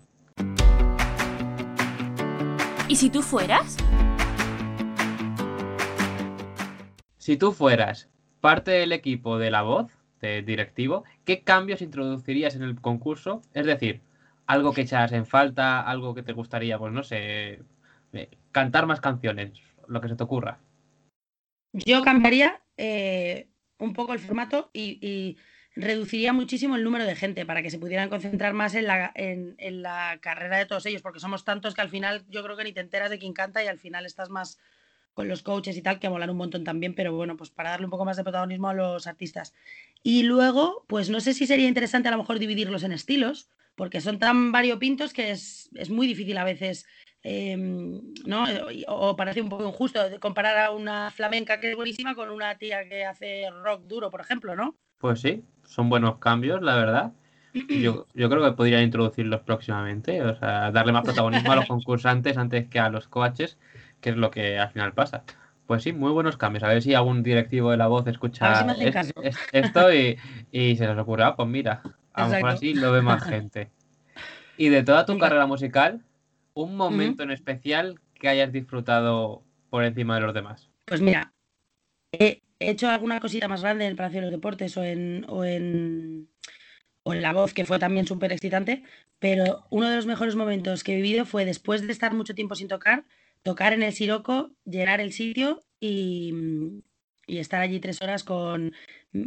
¿Y 2.88 2.96
si 2.96 3.10
tú 3.10 3.22
fueras? 3.22 3.76
Si 7.16 7.36
tú 7.36 7.52
fueras 7.52 8.08
parte 8.40 8.70
del 8.70 8.92
equipo 8.92 9.38
de 9.38 9.50
la 9.50 9.62
voz, 9.62 9.97
de 10.20 10.42
directivo, 10.42 11.04
¿qué 11.24 11.42
cambios 11.42 11.82
introducirías 11.82 12.56
en 12.56 12.62
el 12.62 12.80
concurso? 12.80 13.42
Es 13.54 13.66
decir, 13.66 14.00
algo 14.46 14.72
que 14.72 14.82
echas 14.82 15.12
en 15.12 15.26
falta, 15.26 15.80
algo 15.80 16.14
que 16.14 16.22
te 16.22 16.32
gustaría, 16.32 16.78
pues 16.78 16.92
no 16.92 17.02
sé, 17.02 17.60
eh, 18.12 18.30
cantar 18.52 18.86
más 18.86 19.00
canciones, 19.00 19.60
lo 19.86 20.00
que 20.00 20.08
se 20.08 20.16
te 20.16 20.24
ocurra. 20.24 20.58
Yo 21.72 22.02
cambiaría 22.02 22.62
eh, 22.76 23.48
un 23.78 23.92
poco 23.92 24.14
el 24.14 24.18
formato 24.18 24.70
y 24.72 25.36
reduciría 25.78 26.32
muchísimo 26.32 26.74
el 26.74 26.82
número 26.82 27.04
de 27.04 27.14
gente 27.14 27.46
para 27.46 27.62
que 27.62 27.70
se 27.70 27.78
pudieran 27.78 28.08
concentrar 28.08 28.52
más 28.52 28.74
en 28.74 28.86
la, 28.88 29.12
en, 29.14 29.56
la 29.82 30.18
carrera 30.20 30.58
de 30.58 30.66
todos 30.66 30.84
ellos, 30.86 31.02
porque 31.02 31.20
somos 31.20 31.44
tantos 31.44 31.74
que 31.74 31.80
al 31.80 31.88
final 31.88 32.24
yo 32.28 32.42
creo 32.42 32.56
que 32.56 32.64
ni 32.64 32.72
te 32.72 32.80
enteras 32.80 33.10
de 33.10 33.18
quién 33.18 33.32
canta 33.32 33.62
y 33.62 33.68
al 33.68 33.78
final 33.78 34.04
estás 34.04 34.28
más 34.28 34.58
con 35.18 35.26
los 35.26 35.42
coaches 35.42 35.76
y 35.76 35.82
tal, 35.82 35.98
que 35.98 36.08
molan 36.08 36.30
un 36.30 36.36
montón 36.36 36.62
también, 36.62 36.94
pero 36.94 37.12
bueno, 37.12 37.36
pues 37.36 37.50
para 37.50 37.70
darle 37.70 37.86
un 37.86 37.90
poco 37.90 38.04
más 38.04 38.16
de 38.16 38.22
protagonismo 38.22 38.68
a 38.68 38.74
los 38.74 39.08
artistas. 39.08 39.52
Y 40.04 40.22
luego, 40.22 40.84
pues 40.86 41.10
no 41.10 41.18
sé 41.18 41.34
si 41.34 41.44
sería 41.44 41.66
interesante 41.66 42.06
a 42.06 42.12
lo 42.12 42.18
mejor 42.18 42.38
dividirlos 42.38 42.84
en 42.84 42.92
estilos, 42.92 43.50
porque 43.74 44.00
son 44.00 44.20
tan 44.20 44.52
variopintos 44.52 45.12
que 45.12 45.32
es, 45.32 45.70
es 45.74 45.90
muy 45.90 46.06
difícil 46.06 46.38
a 46.38 46.44
veces, 46.44 46.86
em, 47.24 48.00
¿no? 48.26 48.44
O, 48.86 49.16
parece 49.16 49.42
un 49.42 49.48
poco 49.48 49.66
injusto 49.66 49.98
comparar 50.20 50.56
a 50.56 50.70
una 50.70 51.10
flamenca 51.10 51.58
que 51.58 51.70
es 51.70 51.76
buenísima 51.76 52.14
con 52.14 52.30
una 52.30 52.56
tía 52.56 52.88
que 52.88 53.04
hace 53.04 53.50
rock 53.64 53.88
duro, 53.88 54.12
por 54.12 54.20
ejemplo, 54.20 54.54
¿no? 54.54 54.76
Pues 54.98 55.20
sí, 55.20 55.42
son 55.64 55.88
buenos 55.90 56.18
cambios, 56.18 56.62
la 56.62 56.76
verdad. 56.76 57.12
Yo, 57.54 58.06
creo 58.14 58.44
que 58.44 58.52
podrían 58.52 58.84
introducirlos 58.84 59.40
próximamente, 59.40 60.22
o 60.22 60.38
sea, 60.38 60.70
darle 60.70 60.92
más 60.92 61.02
protagonismo 61.02 61.50
a 61.50 61.56
los 61.56 61.66
concursantes 61.74 62.36
antes 62.36 62.68
que 62.68 62.78
a 62.78 62.88
los 62.88 63.08
coaches, 63.08 63.58
que 64.00 64.10
es 64.10 64.16
lo 64.16 64.30
que 64.30 64.58
al 64.58 64.70
final 64.70 64.92
pasa. 64.92 65.24
Pues 65.66 65.82
sí, 65.82 65.92
muy 65.92 66.12
buenos 66.12 66.36
cambios. 66.36 66.62
A 66.62 66.68
ver 66.68 66.82
si 66.82 66.94
algún 66.94 67.22
directivo 67.22 67.70
de 67.70 67.76
la 67.76 67.88
voz 67.88 68.06
escucha 68.06 68.66
esto 69.52 69.92
y, 69.92 70.16
se 70.76 70.86
les 70.86 70.98
ocurre, 70.98 71.24
ah, 71.24 71.36
pues 71.36 71.48
mira, 71.48 71.82
a 72.14 72.22
lo 72.24 72.28
mejor 72.30 72.50
así 72.50 72.74
lo 72.74 72.92
ve 72.92 73.02
más 73.02 73.22
gente. 73.24 73.70
Y 74.56 74.70
de 74.70 74.82
toda 74.82 75.04
tu 75.04 75.18
carrera 75.18 75.46
musical, 75.46 76.04
un 76.54 76.74
momento 76.74 77.22
en 77.22 77.30
especial 77.30 78.00
que 78.14 78.28
hayas 78.28 78.50
disfrutado 78.50 79.44
por 79.70 79.84
encima 79.84 80.14
de 80.14 80.22
los 80.22 80.34
demás. 80.34 80.70
Pues 80.86 81.00
mira, 81.00 81.32
he 82.12 82.40
hecho 82.58 82.88
alguna 82.88 83.20
cosita 83.20 83.46
más 83.46 83.62
grande 83.62 83.84
en 83.84 83.90
el 83.90 83.96
Palacio 83.96 84.20
de 84.20 84.26
los 84.26 84.32
Deportes 84.32 84.76
o 84.76 84.84
en, 84.84 85.26
o 85.28 85.44
en, 85.44 86.28
o 87.02 87.14
en 87.14 87.22
La 87.22 87.32
Voz, 87.32 87.52
que 87.52 87.66
fue 87.66 87.78
también 87.78 88.06
súper 88.06 88.32
excitante, 88.32 88.82
pero 89.18 89.64
uno 89.70 89.88
de 89.88 89.96
los 89.96 90.06
mejores 90.06 90.34
momentos 90.34 90.82
que 90.82 90.94
he 90.94 90.96
vivido 90.96 91.24
fue 91.24 91.44
después 91.44 91.86
de 91.86 91.92
estar 91.92 92.14
mucho 92.14 92.34
tiempo 92.34 92.54
sin 92.54 92.68
tocar, 92.68 93.04
tocar 93.42 93.72
en 93.72 93.82
el 93.82 93.92
Siroco, 93.92 94.52
llenar 94.64 95.00
el 95.00 95.12
sitio 95.12 95.62
y, 95.80 96.82
y 97.26 97.38
estar 97.38 97.60
allí 97.60 97.80
tres 97.80 98.02
horas 98.02 98.24
con 98.24 98.72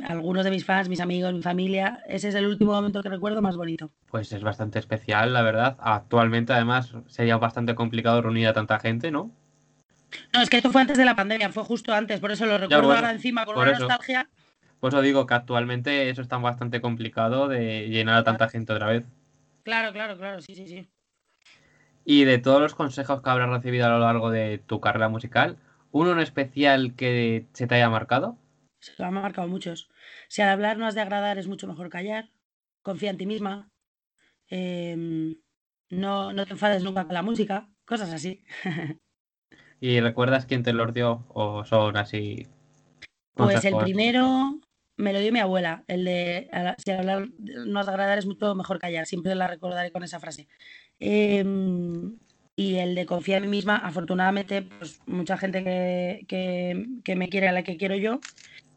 algunos 0.08 0.44
de 0.44 0.52
mis 0.52 0.66
fans, 0.66 0.90
mis 0.90 1.00
amigos, 1.00 1.34
mi 1.34 1.42
familia, 1.42 2.04
ese 2.08 2.30
es 2.30 2.36
el 2.36 2.46
último 2.46 2.74
momento 2.74 3.02
que 3.02 3.10
recuerdo 3.10 3.42
más 3.42 3.58
bonito. 3.58 3.92
Pues 4.10 4.32
es 4.32 4.44
bastante 4.44 4.80
especial, 4.80 5.34
la 5.34 5.42
verdad. 5.42 5.78
Actualmente, 5.80 6.54
además, 6.54 6.94
sería 7.08 7.38
bastante 7.38 7.76
complicado 7.76 8.22
reunir 8.22 8.48
a 8.48 8.54
tanta 8.54 8.80
gente, 8.80 9.12
¿no? 9.12 9.32
No, 10.34 10.42
es 10.42 10.50
que 10.50 10.58
esto 10.58 10.72
fue 10.72 10.82
antes 10.82 10.98
de 10.98 11.06
la 11.06 11.16
pandemia, 11.16 11.52
fue 11.52 11.64
justo 11.64 11.94
antes, 11.94 12.20
por 12.20 12.32
eso 12.32 12.46
lo 12.46 12.58
recuerdo 12.58 12.92
ahora 12.92 13.12
encima 13.12 13.46
con 13.46 13.58
una 13.58 13.72
nostalgia. 13.72 14.30
Por 14.80 14.90
eso 14.92 15.02
digo 15.02 15.26
que 15.26 15.36
actualmente 15.36 16.10
eso 16.10 16.22
está 16.22 16.38
bastante 16.38 16.82
complicado 16.82 17.48
de 17.48 17.88
llenar 17.88 18.16
a 18.16 18.24
tanta 18.24 18.50
gente 18.50 18.74
otra 18.74 18.88
vez. 18.88 19.06
Claro, 19.64 19.94
claro, 19.94 20.18
claro, 20.18 20.42
sí, 20.42 20.56
sí, 20.56 20.68
sí. 20.68 20.90
Y 22.04 22.24
de 22.26 22.38
todos 22.38 22.62
los 22.62 22.76
consejos 22.76 23.22
que 23.22 23.30
habrás 23.30 23.50
recibido 23.50 23.86
a 23.86 23.90
lo 23.90 24.00
largo 24.00 24.32
de 24.32 24.58
tu 24.58 24.80
carrera 24.80 25.10
musical, 25.10 25.58
¿uno 25.92 26.12
en 26.12 26.20
especial 26.20 26.96
que 26.96 27.48
se 27.54 27.68
te 27.68 27.76
haya 27.76 27.90
marcado? 27.90 28.38
Se 28.80 28.94
me 28.98 29.06
han 29.06 29.14
marcado 29.14 29.48
muchos. 29.48 29.90
Si 30.28 30.42
al 30.42 30.50
hablar 30.50 30.78
no 30.78 30.88
has 30.88 30.96
de 30.96 31.02
agradar, 31.02 31.38
es 31.38 31.48
mucho 31.48 31.68
mejor 31.68 31.90
callar. 31.90 32.32
Confía 32.82 33.12
en 33.12 33.18
ti 33.18 33.26
misma. 33.28 33.70
Em, 34.48 35.36
no, 35.90 36.34
no 36.34 36.46
te 36.46 36.54
enfades 36.54 36.84
nunca 36.84 37.06
con 37.06 37.14
la 37.14 37.22
música. 37.22 37.70
Cosas 37.86 38.12
así. 38.12 38.44
¿Y 39.80 40.00
recuerdas 40.00 40.46
quién 40.46 40.64
te 40.64 40.74
los 40.74 40.94
dio 40.94 41.26
o 41.30 41.66
son 41.66 41.98
así? 41.98 42.48
Pues 43.34 43.66
el 43.66 43.78
primero 43.78 44.60
me 44.98 45.14
lo 45.14 45.20
dio 45.20 45.32
mi 45.32 45.40
abuela, 45.40 45.84
el 45.88 46.06
de 46.06 46.50
si 46.78 46.92
al 46.92 47.00
hablar 47.00 47.30
no 47.40 47.80
has 47.80 47.88
de 47.88 47.92
agradar 47.92 48.18
es 48.20 48.26
mucho 48.28 48.54
mejor 48.54 48.78
callar, 48.78 49.08
siempre 49.08 49.34
la 49.34 49.48
recordaré 49.48 49.92
con 49.92 50.04
esa 50.04 50.20
frase. 50.20 50.48
Em, 51.02 52.20
y 52.56 52.76
el 52.76 52.94
de 52.94 53.08
confiar 53.08 53.44
en 53.44 53.50
mí 53.50 53.58
misma, 53.58 53.78
afortunadamente, 53.78 54.62
pues 54.62 55.02
mucha 55.08 55.36
gente 55.36 55.64
que, 55.64 56.86
que, 57.04 57.16
me 57.16 57.28
quiere 57.28 57.48
a 57.48 57.52
la 57.52 57.64
que 57.64 57.76
quiero 57.76 57.96
yo, 57.96 58.20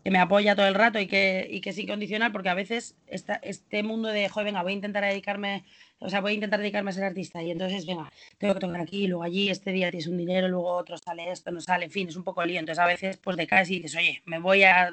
que 0.02 0.10
me 0.10 0.18
apoya 0.18 0.56
todo 0.56 0.66
el 0.66 0.74
rato 0.74 0.98
y 0.98 1.06
que, 1.06 1.46
y 1.50 1.60
que 1.60 1.70
es 1.70 1.78
incondicional, 1.78 2.32
porque 2.32 2.48
a 2.48 2.54
veces 2.54 2.96
esta, 3.08 3.34
este 3.36 3.82
mundo 3.82 4.08
de, 4.08 4.30
joder, 4.30 4.46
venga, 4.46 4.62
voy 4.62 4.72
a 4.72 4.76
intentar 4.76 5.04
dedicarme, 5.04 5.64
o 5.98 6.08
sea, 6.08 6.22
voy 6.22 6.32
a 6.32 6.34
intentar 6.36 6.60
dedicarme 6.60 6.90
a 6.90 6.94
ser 6.94 7.04
artista, 7.04 7.42
y 7.42 7.50
entonces, 7.50 7.84
venga, 7.84 8.10
tengo 8.38 8.54
que 8.54 8.60
tocar 8.60 8.80
aquí, 8.80 9.06
luego 9.06 9.22
allí, 9.22 9.50
este 9.50 9.72
día 9.72 9.90
tienes 9.90 10.06
un 10.06 10.16
dinero, 10.16 10.48
luego 10.48 10.70
otro 10.70 10.96
sale 10.96 11.30
esto, 11.30 11.50
no 11.50 11.60
sale, 11.60 11.84
en 11.86 11.90
fin, 11.90 12.08
es 12.08 12.16
un 12.16 12.24
poco 12.24 12.42
lío, 12.42 12.58
entonces 12.58 12.82
a 12.82 12.86
veces 12.86 13.18
pues 13.18 13.36
decaes 13.36 13.68
y 13.70 13.80
dices, 13.80 13.96
oye, 13.96 14.22
me 14.24 14.38
voy 14.38 14.62
a, 14.62 14.90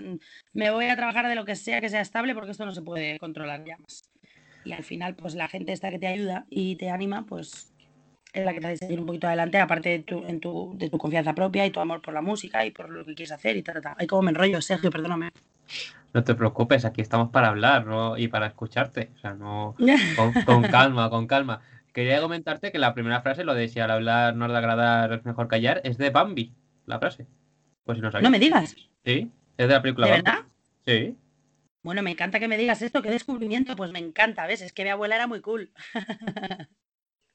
me 0.51 0.69
voy 0.69 0.87
a 0.87 0.97
trabajar 0.97 1.29
de 1.29 1.35
lo 1.35 1.45
que 1.45 1.55
sea 1.55 1.79
que 1.79 1.89
sea 1.89 2.01
estable, 2.01 2.33
porque 2.35 2.51
esto 2.51 2.65
no 2.65 2.73
se 2.73 2.81
puede 2.81 3.19
controlar 3.19 3.63
ya 3.63 3.77
más. 3.77 4.10
Y 4.63 4.73
al 4.73 4.83
final, 4.83 5.15
pues 5.15 5.35
la 5.35 5.47
gente 5.47 5.71
esta 5.71 5.89
que 5.89 5.99
te 5.99 6.07
ayuda 6.07 6.45
y 6.49 6.75
te 6.75 6.89
anima, 6.89 7.25
pues 7.25 7.71
es 8.33 8.45
la 8.45 8.53
que 8.53 8.61
te 8.61 8.67
hace 8.67 8.77
seguir 8.77 8.99
un 8.99 9.05
poquito 9.05 9.27
adelante, 9.27 9.57
aparte 9.57 9.89
de 9.89 9.99
tu, 9.99 10.23
en 10.25 10.39
tu, 10.39 10.73
de 10.77 10.89
tu 10.89 10.97
confianza 10.97 11.33
propia 11.33 11.65
y 11.65 11.71
tu 11.71 11.79
amor 11.79 12.01
por 12.01 12.13
la 12.13 12.21
música 12.21 12.65
y 12.65 12.71
por 12.71 12.89
lo 12.89 13.03
que 13.05 13.13
quieres 13.13 13.31
hacer 13.31 13.57
y 13.57 13.63
tal, 13.63 13.81
tal. 13.81 13.95
Ay, 13.97 14.07
como 14.07 14.21
me 14.21 14.31
enrollo, 14.31 14.61
Sergio, 14.61 14.89
perdóname. 14.89 15.31
No 16.13 16.23
te 16.23 16.35
preocupes, 16.35 16.85
aquí 16.85 17.01
estamos 17.01 17.29
para 17.29 17.47
hablar 17.47 17.85
¿no? 17.85 18.17
y 18.17 18.27
para 18.27 18.47
escucharte. 18.47 19.11
O 19.15 19.17
sea, 19.19 19.33
no. 19.33 19.75
Con, 20.45 20.63
calma, 20.63 21.09
con 21.09 21.27
calma. 21.27 21.61
Quería 21.93 22.21
comentarte 22.21 22.71
que 22.71 22.79
la 22.79 22.93
primera 22.93 23.21
frase, 23.21 23.43
lo 23.43 23.53
de 23.53 23.67
si 23.67 23.79
al 23.79 23.91
hablar 23.91 24.35
no 24.35 24.47
de 24.47 24.57
agradar 24.57 25.11
es 25.13 25.25
mejor 25.25 25.47
callar, 25.47 25.81
es 25.83 25.97
de 25.97 26.09
Bambi, 26.09 26.53
la 26.85 26.99
frase. 26.99 27.27
Pues 27.83 27.97
si 27.97 28.01
no 28.01 28.11
sabes. 28.11 28.23
No 28.23 28.29
me 28.29 28.39
digas. 28.39 28.75
Sí, 29.03 29.29
es 29.57 29.67
de 29.67 29.73
la 29.73 29.81
película 29.81 30.07
¿De 30.07 30.13
verdad? 30.13 30.39
Sí. 30.85 31.15
Bueno, 31.83 32.03
me 32.03 32.11
encanta 32.11 32.39
que 32.39 32.47
me 32.47 32.57
digas 32.57 32.81
esto, 32.81 33.01
qué 33.01 33.09
descubrimiento, 33.09 33.75
pues 33.75 33.91
me 33.91 33.99
encanta, 33.99 34.45
¿ves? 34.45 34.61
Es 34.61 34.73
que 34.73 34.83
mi 34.83 34.89
abuela 34.89 35.15
era 35.15 35.27
muy 35.27 35.41
cool. 35.41 35.71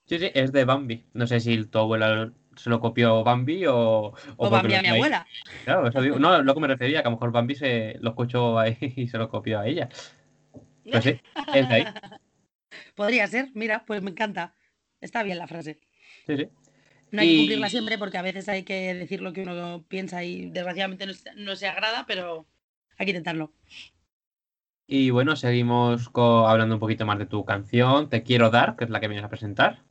Sí, 0.09 0.21
sí, 0.21 0.31
es 0.35 0.53
de 0.53 0.65
Bambi. 0.65 1.05
No 1.15 1.26
sé 1.26 1.41
si 1.41 1.65
tu 1.65 1.79
abuela 1.81 2.33
se 2.55 2.71
lo 2.71 2.81
copió 2.81 3.25
Bambi 3.25 3.67
o. 3.67 4.15
O, 4.37 4.50
Bambi 4.50 4.75
a 4.75 4.83
mi 4.83 4.88
abuela. 4.88 5.26
Claro, 5.65 5.88
eso 5.88 6.00
digo. 6.00 6.19
No, 6.21 6.43
lo 6.43 6.55
que 6.55 6.61
me 6.61 6.69
refería, 6.69 7.03
que 7.03 7.09
a 7.09 7.11
lo 7.11 7.17
mejor 7.17 7.33
Bambi 7.33 7.57
se 7.57 7.97
lo 8.00 8.11
escuchó 8.11 8.57
ahí 8.59 8.76
y 8.97 9.09
se 9.09 9.19
lo 9.19 9.29
copió 9.29 9.59
a 9.59 9.67
ella. 9.67 9.88
Pues 10.91 11.03
sí, 11.03 11.21
es 11.55 11.69
de 11.69 11.75
ahí. 11.75 11.85
Podría 12.95 13.26
ser, 13.26 13.50
mira, 13.55 13.85
pues 13.85 14.03
me 14.03 14.11
encanta. 14.11 14.55
Está 15.00 15.23
bien 15.23 15.38
la 15.38 15.49
frase. 15.49 15.81
Sí, 16.26 16.37
sí. 16.37 16.49
No 17.11 17.21
hay 17.21 17.29
que 17.29 17.37
cumplirla 17.38 17.69
siempre 17.69 17.99
porque 17.99 18.19
a 18.19 18.23
veces 18.23 18.49
hay 18.49 18.65
que 18.65 18.95
decir 18.95 19.23
lo 19.23 19.33
que 19.33 19.43
uno 19.43 19.85
piensa 19.88 20.25
y 20.25 20.50
desgraciadamente 20.50 21.07
no, 21.37 21.57
se 21.57 21.69
agrada, 21.69 22.05
pero 22.07 22.47
hay 22.99 23.07
que 23.07 23.11
intentarlo. 23.11 23.53
Y 24.87 25.11
bueno, 25.11 25.35
seguimos 25.35 26.11
hablando 26.14 26.76
un 26.76 26.81
poquito 26.81 27.07
más 27.07 27.19
de 27.19 27.26
tu 27.26 27.45
canción, 27.45 28.09
Te 28.09 28.23
quiero 28.23 28.50
dar, 28.50 28.76
que 28.76 28.85
es 28.85 28.90
la 28.90 29.00
que 29.00 29.09
vienes 29.09 29.25
a 29.25 29.28
presentar. 29.28 29.83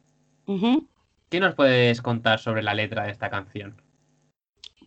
¿Qué 1.30 1.40
nos 1.40 1.56
puedes 1.56 2.02
contar 2.02 2.40
sobre 2.40 2.64
la 2.64 2.74
letra 2.74 3.04
de 3.04 3.12
esta 3.12 3.30
canción? 3.30 3.82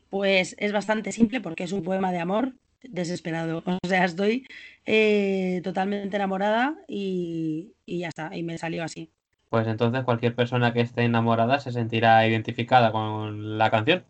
Pues 0.09 0.57
es 0.59 0.73
bastante 0.73 1.12
simple 1.12 1.41
porque 1.41 1.65
es 1.65 1.73
un 1.73 1.83
poema 1.83 2.11
de 2.12 2.21
amor 2.21 2.55
desesperado. 2.83 3.62
O 3.67 3.87
sea, 3.87 4.05
estoy 4.05 4.47
eh, 4.87 5.61
totalmente 5.62 6.17
enamorada 6.17 6.77
y, 6.87 7.75
ya 7.87 8.09
está, 8.09 8.35
y 8.35 8.43
me 8.43 8.57
salió 8.57 8.85
así. 8.85 9.11
Pues 9.50 9.67
entonces 9.67 10.05
cualquier 10.05 10.35
persona 10.35 10.73
que 10.73 10.81
esté 10.81 11.03
enamorada 11.03 11.59
se 11.61 11.73
sentirá 11.73 12.27
identificada 12.27 12.93
con 12.93 13.59
la 13.59 13.71
canción. 13.71 14.05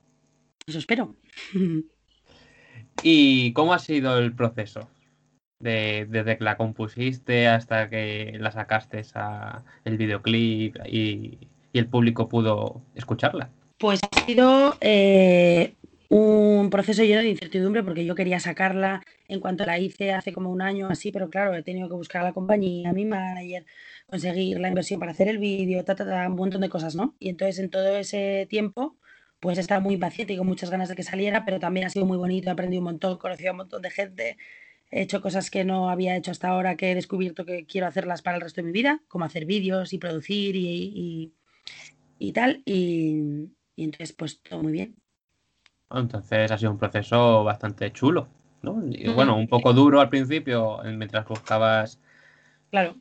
Eso 0.67 0.79
espero. 0.79 1.17
¿Y 3.03 3.53
cómo 3.53 3.75
ha 3.75 3.79
sido 3.79 4.19
el 4.19 4.35
proceso? 4.35 4.89
Desde 5.61 6.39
que 6.39 6.45
la 6.45 6.57
compusiste 6.57 7.49
hasta 7.49 7.89
que 7.89 8.37
la 8.39 8.51
sacaste 8.53 9.03
a 9.15 9.63
el 9.85 9.97
videoclip 9.97 10.77
y, 10.87 11.39
el 11.75 11.87
público 11.87 12.29
pudo 12.29 12.83
escucharla? 12.97 13.51
Pues 13.79 14.01
ha 14.03 14.27
sido 14.27 14.77
eh, 14.81 15.75
un 16.09 16.71
proceso 16.71 17.05
lleno 17.05 17.21
de 17.21 17.29
incertidumbre 17.29 17.85
porque 17.85 18.05
yo 18.05 18.17
quería 18.17 18.41
sacarla 18.41 19.03
en 19.29 19.39
cuanto 19.39 19.65
la 19.65 19.79
hice 19.79 20.13
hace 20.13 20.33
como 20.33 20.51
un 20.51 20.61
año 20.61 20.89
así, 20.89 21.13
pero 21.13 21.31
claro, 21.31 21.55
he 21.55 21.63
tenido 21.63 21.89
que 21.89 21.95
buscar 21.95 22.23
a 22.23 22.25
la 22.25 22.33
compañía, 22.33 22.91
a 22.91 22.93
mi 22.93 23.05
manager, 23.05 23.65
conseguir 24.07 24.59
la 24.59 24.69
inversión 24.69 24.99
para 24.99 25.13
hacer 25.13 25.29
el 25.29 25.39
vídeo, 25.39 25.85
un 25.87 26.35
montón 26.35 26.63
de 26.63 26.69
cosas, 26.69 26.97
¿no? 26.97 27.15
Y 27.21 27.29
entonces 27.29 27.59
en 27.61 27.71
todo 27.71 27.97
ese 27.97 28.47
tiempo 28.51 28.97
pues 29.41 29.59
he 29.59 29.61
estado 29.61 29.81
muy 29.81 29.95
impaciente 29.95 30.33
y 30.33 30.37
con 30.37 30.47
muchas 30.47 30.71
ganas 30.71 30.89
de 30.89 30.97
que 30.97 31.03
saliera, 31.03 31.45
pero 31.45 31.61
también 31.61 31.87
ha 31.87 31.91
sido 31.91 32.07
muy 32.07 32.17
bonito, 32.17 32.49
he 32.49 32.53
aprendido 32.53 32.81
un 32.81 32.87
montón, 32.87 33.19
conocido 33.19 33.51
a 33.51 33.53
un 33.53 33.59
montón 33.59 33.83
de 33.83 33.91
gente, 33.91 34.37
He 34.91 35.03
hecho 35.03 35.21
cosas 35.21 35.51
que 35.51 35.65
no 35.65 35.91
había 35.91 36.17
hecho 36.17 36.31
hasta 36.31 36.49
ahora, 36.49 36.77
que 36.77 36.93
he 36.93 36.95
descubierto 36.95 37.45
que 37.45 37.67
quiero 37.67 37.87
hacerlas 37.87 38.23
para 38.23 38.37
el 38.37 38.43
resto 38.43 38.63
de 38.63 38.67
mi 38.67 38.73
vida, 38.73 39.01
como 39.09 39.25
hacer 39.25 39.45
vídeos 39.45 39.93
y 39.93 39.99
producir 39.99 40.57
y, 40.57 41.35
y, 42.19 42.33
tal. 42.33 42.63
Y, 42.65 43.51
entonces, 43.77 44.13
pues 44.13 44.41
todo 44.43 44.63
muy 44.63 44.73
bien. 44.73 44.97
Entonces 45.91 46.51
ha 46.51 46.59
sido 46.59 46.71
un 46.71 46.79
proceso 46.79 47.45
bastante 47.45 47.93
chulo, 47.93 48.29
¿no? 48.63 48.83
Y, 48.91 49.09
bueno, 49.09 49.37
un 49.37 49.49
poco 49.49 49.73
duro 49.73 50.01
al 50.01 50.09
principio, 50.09 50.81
mientras 50.85 51.27
buscabas 51.27 52.01
claro. 52.71 52.97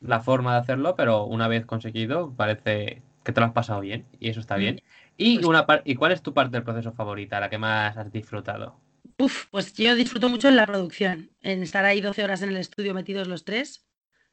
la 0.00 0.20
forma 0.20 0.54
de 0.54 0.60
hacerlo, 0.60 0.96
pero 0.96 1.24
una 1.24 1.48
vez 1.48 1.66
conseguido, 1.66 2.32
parece 2.34 3.02
que 3.22 3.32
te 3.32 3.40
lo 3.40 3.46
has 3.46 3.52
pasado 3.52 3.80
bien 3.80 4.06
y 4.18 4.30
eso 4.30 4.40
está 4.40 4.56
bien. 4.56 4.82
¿Y, 5.16 5.36
pues 5.36 5.46
una 5.46 5.66
¿Y 5.84 5.94
cuál 5.94 6.12
es 6.12 6.22
tu 6.22 6.34
parte 6.34 6.56
del 6.56 6.64
proceso 6.64 6.92
favorita, 6.92 7.40
la 7.40 7.50
que 7.50 7.58
más 7.58 7.96
has 7.96 8.10
disfrutado? 8.12 8.76
Uf, 9.22 9.46
pues 9.52 9.72
yo 9.74 9.94
disfruto 9.94 10.28
mucho 10.28 10.48
en 10.48 10.56
la 10.56 10.66
producción, 10.66 11.30
en 11.42 11.62
estar 11.62 11.84
ahí 11.84 12.00
12 12.00 12.24
horas 12.24 12.42
en 12.42 12.48
el 12.48 12.56
estudio 12.56 12.92
metidos 12.92 13.28
los 13.28 13.44
tres, 13.44 13.86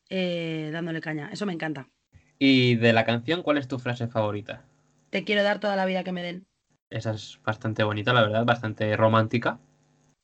eh, 0.09 0.71
dándole 0.73 0.99
caña. 0.99 1.29
Eso 1.31 1.45
me 1.45 1.53
encanta. 1.53 1.91
¿Y 2.39 2.73
de 2.73 2.91
la 2.91 3.05
canción, 3.05 3.43
cuál 3.43 3.59
es 3.59 3.67
tu 3.67 3.77
frase 3.77 4.07
favorita? 4.07 4.65
Te 5.11 5.23
quiero 5.23 5.43
dar 5.43 5.59
toda 5.59 5.75
la 5.75 5.85
vida 5.85 6.03
que 6.03 6.11
me 6.11 6.23
den. 6.23 6.47
Esa 6.89 7.11
es 7.11 7.39
bastante 7.43 7.83
bonita, 7.83 8.13
la 8.13 8.23
verdad, 8.23 8.45
bastante 8.45 8.97
romántica, 8.97 9.59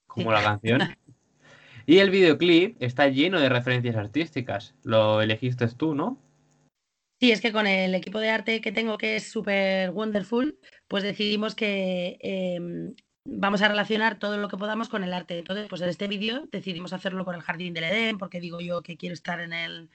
como 0.07 0.31
la 0.31 0.41
canción. 0.41 0.81
y 1.85 1.99
el 1.99 2.09
videoclip 2.09 2.81
está 2.81 3.07
lleno 3.07 3.39
de 3.39 3.49
referencias 3.49 3.95
artísticas. 3.95 4.73
Lo 4.81 5.21
elegiste 5.21 5.67
tú, 5.67 5.93
¿no? 5.93 6.19
Sí, 7.19 7.31
es 7.31 7.39
que 7.39 7.51
con 7.51 7.67
el 7.67 7.93
equipo 7.93 8.19
de 8.19 8.31
arte 8.31 8.61
que 8.61 8.71
tengo, 8.71 8.97
que 8.97 9.17
es 9.17 9.29
súper 9.31 9.91
wonderful, 9.91 10.59
pues 10.87 11.03
decidimos 11.03 11.53
que 11.53 12.17
em, 12.19 12.95
vamos 13.25 13.61
a 13.61 13.67
relacionar 13.67 14.17
todo 14.19 14.37
lo 14.37 14.47
que 14.47 14.57
podamos 14.57 14.87
con 14.87 15.03
el 15.03 15.13
arte. 15.13 15.39
Entonces, 15.39 15.67
pues 15.67 15.81
en 15.81 15.89
este 15.89 16.07
vídeo 16.07 16.47
decidimos 16.51 16.93
hacerlo 16.93 17.25
con 17.25 17.35
el 17.35 17.41
Jardín 17.41 17.73
del 17.73 17.85
Edén, 17.85 18.17
porque 18.17 18.39
digo 18.39 18.61
yo 18.61 18.81
que 18.81 18.97
quiero 18.97 19.13
estar 19.13 19.39
en 19.39 19.51
el, 19.51 19.89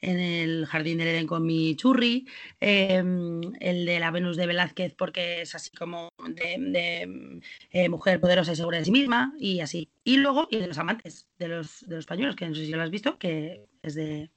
en 0.00 0.18
el 0.18 0.66
Jardín 0.66 0.98
del 0.98 1.08
Edén 1.08 1.26
con 1.26 1.44
mi 1.44 1.76
churri, 1.76 2.26
em, 2.60 3.40
el 3.60 3.84
de 3.84 4.00
la 4.00 4.10
Venus 4.10 4.36
de 4.36 4.46
Velázquez 4.46 4.94
porque 4.94 5.42
es 5.42 5.54
así 5.54 5.70
como 5.70 6.08
de, 6.26 7.40
eh, 7.70 7.88
mujer 7.88 8.20
poderosa 8.20 8.52
y 8.52 8.56
segura 8.56 8.78
de 8.78 8.86
sí 8.86 8.90
misma 8.90 9.34
y 9.38 9.60
así. 9.60 9.90
Y 10.02 10.16
luego, 10.16 10.48
y 10.50 10.56
de 10.56 10.66
los 10.66 10.78
amantes, 10.78 11.28
de 11.38 11.48
los, 11.48 11.86
de 11.86 11.96
los 11.96 12.06
pañuelos, 12.06 12.34
que 12.34 12.48
no 12.48 12.54
sé 12.54 12.64
si 12.64 12.72
lo 12.72 12.82
has 12.82 12.90
visto, 12.90 13.18
que 13.18 13.66
es 13.82 13.94
de, 13.94 14.30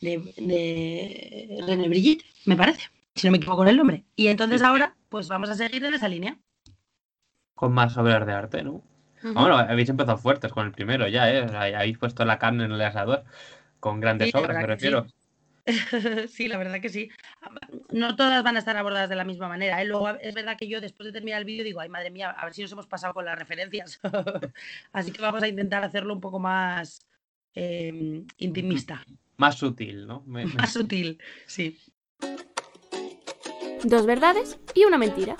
de, 0.00 1.62
René 1.66 1.88
Brigitte, 1.88 2.24
me 2.44 2.56
parece, 2.56 2.90
si 3.14 3.26
no 3.26 3.30
me 3.30 3.38
equivoco 3.38 3.58
con 3.58 3.68
el 3.68 3.76
nombre. 3.76 4.04
Y 4.16 4.26
entonces 4.28 4.62
ahora, 4.62 4.96
pues 5.08 5.28
vamos 5.28 5.48
a 5.48 5.54
seguir 5.54 5.84
en 5.84 5.94
esa 5.94 6.08
línea 6.08 6.38
con 7.62 7.72
más 7.74 7.96
obras 7.96 8.26
de 8.26 8.32
arte, 8.32 8.64
¿no? 8.64 8.82
Bueno, 9.22 9.56
habéis 9.56 9.88
empezado 9.88 10.18
fuertes 10.18 10.52
con 10.52 10.66
el 10.66 10.72
primero 10.72 11.06
ya, 11.06 11.32
¿eh? 11.32 11.46
habéis 11.76 11.96
puesto 11.96 12.24
la 12.24 12.36
carne 12.36 12.64
en 12.64 12.72
el 12.72 12.80
asador 12.80 13.22
con 13.78 14.00
grandes 14.00 14.34
obras, 14.34 14.56
me 14.56 14.66
refiero. 14.66 15.06
sí, 16.28 16.48
la 16.48 16.58
verdad 16.58 16.80
que 16.80 16.88
sí. 16.88 17.08
No 17.92 18.16
todas 18.16 18.42
van 18.42 18.56
a 18.56 18.58
estar 18.58 18.76
abordadas 18.76 19.08
de 19.08 19.14
la 19.14 19.22
misma 19.22 19.46
manera. 19.46 19.80
¿eh? 19.80 19.84
Luego 19.84 20.08
es 20.08 20.34
verdad 20.34 20.56
que 20.58 20.66
yo 20.66 20.80
después 20.80 21.06
de 21.06 21.12
terminar 21.12 21.38
el 21.38 21.44
vídeo 21.44 21.62
digo, 21.62 21.78
ay 21.78 21.88
madre 21.88 22.10
mía, 22.10 22.30
a 22.30 22.44
ver 22.44 22.52
si 22.52 22.62
nos 22.62 22.72
hemos 22.72 22.88
pasado 22.88 23.14
con 23.14 23.26
las 23.26 23.38
referencias. 23.38 24.00
Así 24.92 25.12
que 25.12 25.22
vamos 25.22 25.44
a 25.44 25.46
intentar 25.46 25.84
hacerlo 25.84 26.14
un 26.14 26.20
poco 26.20 26.40
más 26.40 27.06
em, 27.54 28.26
intimista. 28.38 29.04
Más 29.36 29.54
sutil, 29.54 30.08
¿no? 30.08 30.24
Más 30.26 30.72
sutil, 30.72 31.22
sí. 31.46 31.78
Dos 33.84 34.04
verdades 34.04 34.58
y 34.74 34.84
una 34.84 34.98
mentira. 34.98 35.36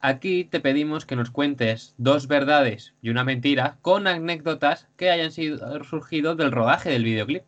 Aquí 0.00 0.44
te 0.44 0.60
pedimos 0.60 1.06
que 1.06 1.16
nos 1.16 1.30
cuentes 1.30 1.94
dos 1.98 2.28
verdades 2.28 2.94
y 3.02 3.10
una 3.10 3.24
mentira 3.24 3.78
con 3.82 4.06
anécdotas 4.06 4.88
que 4.96 5.10
hayan 5.10 5.32
sido, 5.32 5.82
surgido 5.84 6.36
del 6.36 6.52
rodaje 6.52 6.90
del 6.90 7.04
videoclip. 7.04 7.42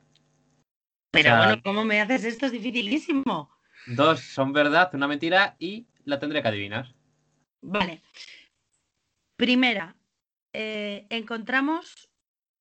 Pero 1.12 1.36
bueno, 1.36 1.62
¿cómo 1.62 1.84
me 1.84 2.00
haces 2.00 2.24
esto? 2.24 2.46
Es 2.46 2.52
dificilísimo. 2.52 3.50
Dos 3.86 4.20
son 4.20 4.52
verdad, 4.52 4.90
una 4.94 5.08
mentira 5.08 5.56
y 5.58 5.86
la 6.04 6.18
tendré 6.18 6.42
que 6.42 6.48
adivinar. 6.48 6.94
Vale. 7.62 8.02
Primera, 9.36 9.96
eh, 10.52 11.06
encontramos 11.10 12.10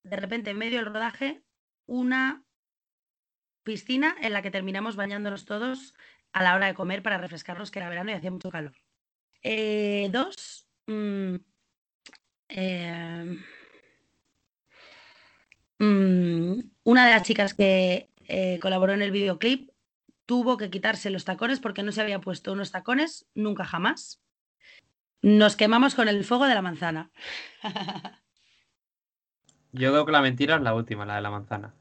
de 0.04 0.16
repente 0.16 0.52
en 0.52 0.58
medio 0.58 0.78
del 0.78 0.86
rodaje 0.86 1.42
una 1.88 2.44
piscina 3.64 4.16
en 4.22 4.34
la 4.34 4.42
que 4.42 4.52
terminamos 4.52 4.96
bañándonos 4.96 5.46
todos 5.46 5.94
a 6.32 6.44
la 6.44 6.56
hora 6.56 6.68
de 6.68 6.74
comer 6.74 7.02
para 7.02 7.18
refrescarnos, 7.18 7.72
que 7.72 7.80
era 7.80 7.90
verano 7.90 8.12
y 8.12 8.14
hacía 8.14 8.32
mucho 8.32 8.52
calor. 8.52 8.74
Eh, 9.44 10.10
dos, 10.12 10.68
mm, 10.88 11.36
em, 12.50 13.44
mm, 15.80 16.60
una 16.84 17.06
de 17.06 17.12
las 17.12 17.24
chicas 17.24 17.54
que 17.54 18.10
eh, 18.28 18.60
colaboró 18.62 18.94
en 18.94 19.02
el 19.02 19.12
videoclip 19.12 19.72
tuvo 20.26 20.58
que 20.58 20.70
quitarse 20.70 21.10
los 21.10 21.26
tacones 21.26 21.60
porque 21.60 21.82
no 21.84 21.92
se 21.92 22.02
había 22.02 22.22
puesto 22.22 22.54
unos 22.54 22.72
tacones 22.72 23.28
nunca 23.34 23.66
jamás. 23.66 24.22
Nos 25.22 25.56
quemamos 25.56 25.96
con 25.96 26.08
el 26.08 26.24
fuego 26.24 26.46
de 26.46 26.56
la 26.56 26.62
manzana. 26.62 27.12
Yo 29.72 29.92
creo 29.92 30.06
que 30.06 30.12
la 30.12 30.22
mentira 30.22 30.56
es 30.56 30.62
la 30.62 30.74
última, 30.74 31.06
la 31.06 31.16
de 31.16 31.22
la 31.22 31.32
manzana. 31.32 31.74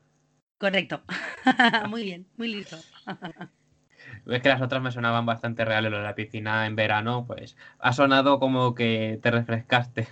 Correcto. 0.58 1.02
muy 1.88 2.02
bien, 2.04 2.26
muy 2.36 2.48
listo. 2.48 2.76
Es 4.28 4.42
que 4.42 4.48
las 4.48 4.60
otras 4.60 4.82
me 4.82 4.92
sonaban 4.92 5.26
bastante 5.26 5.64
reales, 5.64 5.90
lo 5.90 5.98
de 5.98 6.04
la 6.04 6.14
piscina 6.14 6.66
en 6.66 6.76
verano, 6.76 7.24
pues 7.26 7.56
ha 7.78 7.92
sonado 7.92 8.38
como 8.38 8.74
que 8.74 9.18
te 9.22 9.30
refrescaste. 9.30 10.06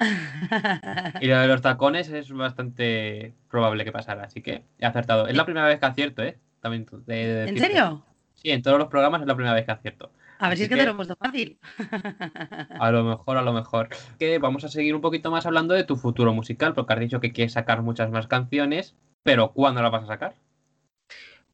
y 1.20 1.26
lo 1.26 1.38
de 1.38 1.46
los 1.46 1.62
tacones 1.62 2.08
es 2.10 2.32
bastante 2.32 3.32
probable 3.48 3.84
que 3.84 3.92
pasara, 3.92 4.24
así 4.24 4.42
que 4.42 4.64
he 4.78 4.86
acertado. 4.86 5.28
Es 5.28 5.36
la 5.36 5.44
primera 5.44 5.66
vez 5.66 5.78
que 5.78 5.86
acierto, 5.86 6.22
¿eh? 6.22 6.38
También 6.60 6.86
¿En 7.06 7.58
serio? 7.58 8.04
Sí, 8.34 8.50
en 8.50 8.62
todos 8.62 8.78
los 8.78 8.88
programas 8.88 9.20
es 9.20 9.26
la 9.26 9.34
primera 9.34 9.54
vez 9.54 9.64
que 9.64 9.72
acierto. 9.72 10.10
A 10.38 10.48
ver 10.48 10.58
si 10.58 10.64
es 10.64 10.68
que, 10.68 10.76
te 10.76 10.84
lo 10.84 10.92
he 10.92 10.94
puesto 10.94 11.16
fácil. 11.16 11.58
a 12.80 12.90
lo 12.90 13.04
mejor, 13.04 13.36
a 13.36 13.42
lo 13.42 13.52
mejor. 13.52 13.88
Que 14.18 14.38
vamos 14.38 14.64
a 14.64 14.68
seguir 14.68 14.94
un 14.94 15.00
poquito 15.00 15.30
más 15.30 15.46
hablando 15.46 15.74
de 15.74 15.84
tu 15.84 15.96
futuro 15.96 16.34
musical, 16.34 16.74
porque 16.74 16.92
has 16.92 17.00
dicho 17.00 17.20
que 17.20 17.32
quieres 17.32 17.52
sacar 17.52 17.82
muchas 17.82 18.10
más 18.10 18.26
canciones, 18.26 18.96
pero 19.22 19.52
¿cuándo 19.52 19.82
la 19.82 19.90
vas 19.90 20.04
a 20.04 20.08
sacar? 20.08 20.34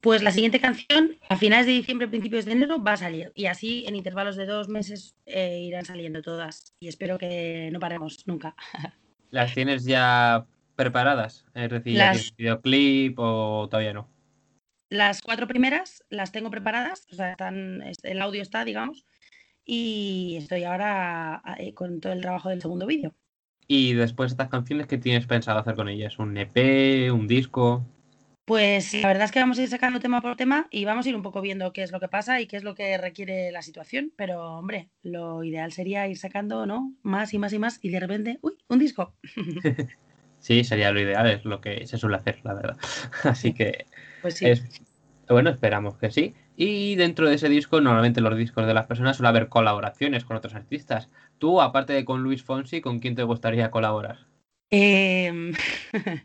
Pues 0.01 0.23
la 0.23 0.31
siguiente 0.31 0.61
canción, 0.61 1.19
a 1.29 1.37
finales 1.37 1.67
de 1.67 1.73
diciembre, 1.73 2.09
principios 2.09 2.47
de 2.47 2.53
enero, 2.53 2.83
va 2.83 2.93
a 2.93 2.97
salir. 2.97 3.33
Y 3.35 3.47
así, 3.47 3.85
en 3.87 3.97
intervalos 3.97 4.37
de 4.37 4.47
dos 4.47 4.69
meses, 4.69 5.15
eh, 5.27 5.61
irán 5.61 5.85
saliendo 5.85 6.23
todas. 6.23 6.75
Y 6.81 6.89
espero 6.89 7.19
que 7.19 7.69
no 7.71 7.81
paremos 7.81 8.27
nunca. 8.27 8.57
¿Las 9.31 9.53
tienes 9.53 9.85
ya 9.85 10.47
preparadas? 10.75 11.45
Es 11.55 11.69
decir, 11.71 11.99
las... 11.99 12.35
videoclip 12.35 13.19
o 13.19 13.69
todavía 13.71 13.93
no? 13.93 14.09
Las 14.89 15.21
cuatro 15.21 15.47
primeras 15.47 16.03
las 16.09 16.33
tengo 16.33 16.51
preparadas, 16.51 17.07
o 17.13 17.15
sea, 17.15 17.33
están, 17.33 17.83
el 18.03 18.23
audio 18.23 18.43
está, 18.43 18.65
digamos, 18.65 19.05
y 19.65 20.37
estoy 20.39 20.65
ahora 20.65 21.43
eh, 21.59 21.75
con 21.75 22.01
todo 22.01 22.13
el 22.13 22.23
trabajo 22.23 22.49
del 22.49 22.61
segundo 22.61 22.87
vídeo. 22.87 23.15
Y 23.69 23.93
después 23.93 24.33
estas 24.33 24.49
canciones, 24.49 24.89
¿qué 24.89 24.99
tienes 24.99 25.27
pensado 25.27 25.61
hacer 25.61 25.77
con 25.77 25.89
ellas? 25.89 26.19
¿Un 26.19 26.37
EP, 26.37 27.13
un 27.13 27.29
disco? 27.29 27.87
Pues 28.51 28.95
la 28.95 29.07
verdad 29.07 29.27
es 29.27 29.31
que 29.31 29.39
vamos 29.39 29.61
a 29.61 29.63
ir 29.63 29.69
sacando 29.69 30.01
tema 30.01 30.21
por 30.21 30.35
tema 30.35 30.67
y 30.73 30.85
vamos 30.85 31.07
a 31.07 31.09
ir 31.09 31.15
un 31.15 31.23
poco 31.23 31.41
viendo 31.41 31.73
qué 31.73 31.85
es 31.85 31.93
lo 31.93 32.01
que 32.01 32.09
pasa 32.09 32.41
y 32.41 32.49
qué 32.49 32.57
es 32.57 32.65
lo 32.65 32.75
que 32.75 32.99
requiere 32.99 33.53
la 33.53 33.63
situación. 33.63 34.13
Pero, 34.17 34.57
hombre, 34.57 34.89
lo 35.05 35.45
ideal 35.45 35.71
sería 35.71 36.09
ir 36.09 36.19
sacando, 36.19 36.67
¿no? 36.67 36.93
Más 37.05 37.33
y 37.33 37.39
más 37.39 37.53
y 37.53 37.61
más 37.61 37.79
y 37.81 37.91
de 37.91 38.01
repente, 38.01 38.39
¡uy! 38.43 38.55
Un 38.69 38.81
disco. 38.81 39.15
Sí, 40.41 40.65
sería 40.65 40.91
lo 40.91 41.01
ideal, 41.01 41.31
es 41.31 41.45
lo 41.45 41.61
que 41.61 41.87
se 41.87 41.99
suele 41.99 42.17
hacer, 42.17 42.41
la 42.45 42.55
verdad. 42.55 42.79
Así 43.25 43.53
que. 43.53 43.85
Pues 44.23 44.39
sí. 44.39 44.47
bueno, 45.29 45.51
esperamos 45.51 45.99
que 45.99 46.11
sí. 46.11 46.35
Y 46.57 46.97
dentro 46.97 47.29
de 47.29 47.35
ese 47.35 47.51
disco, 47.51 47.83
normalmente 47.83 48.23
los 48.23 48.37
discos 48.39 48.67
de 48.67 48.73
las 48.73 48.87
personas 48.87 49.19
suele 49.19 49.29
haber 49.29 49.49
colaboraciones 49.49 50.25
con 50.25 50.39
otros 50.39 50.55
artistas. 50.55 51.11
Tú, 51.39 51.61
aparte 51.61 51.93
de 51.93 52.07
con 52.07 52.23
Luis 52.23 52.43
Fonsi, 52.43 52.81
¿con 52.81 53.01
quién 53.01 53.15
te 53.15 53.23
gustaría 53.23 53.71
colaborar? 53.71 54.27
Eh... 54.71 55.53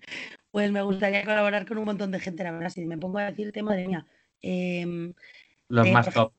Pues 0.55 0.71
me 0.71 0.81
gustaría 0.83 1.25
colaborar 1.25 1.65
con 1.65 1.79
un 1.79 1.83
montón 1.83 2.11
de 2.11 2.19
gente, 2.21 2.41
la 2.41 2.53
verdad. 2.53 2.69
Si 2.69 2.85
me 2.85 2.97
pongo 2.97 3.17
a 3.17 3.25
decirte, 3.25 3.61
madre 3.61 3.89
mía. 3.89 4.05
Em, 4.41 5.13
los 5.67 5.89
más 5.89 6.13
top. 6.13 6.31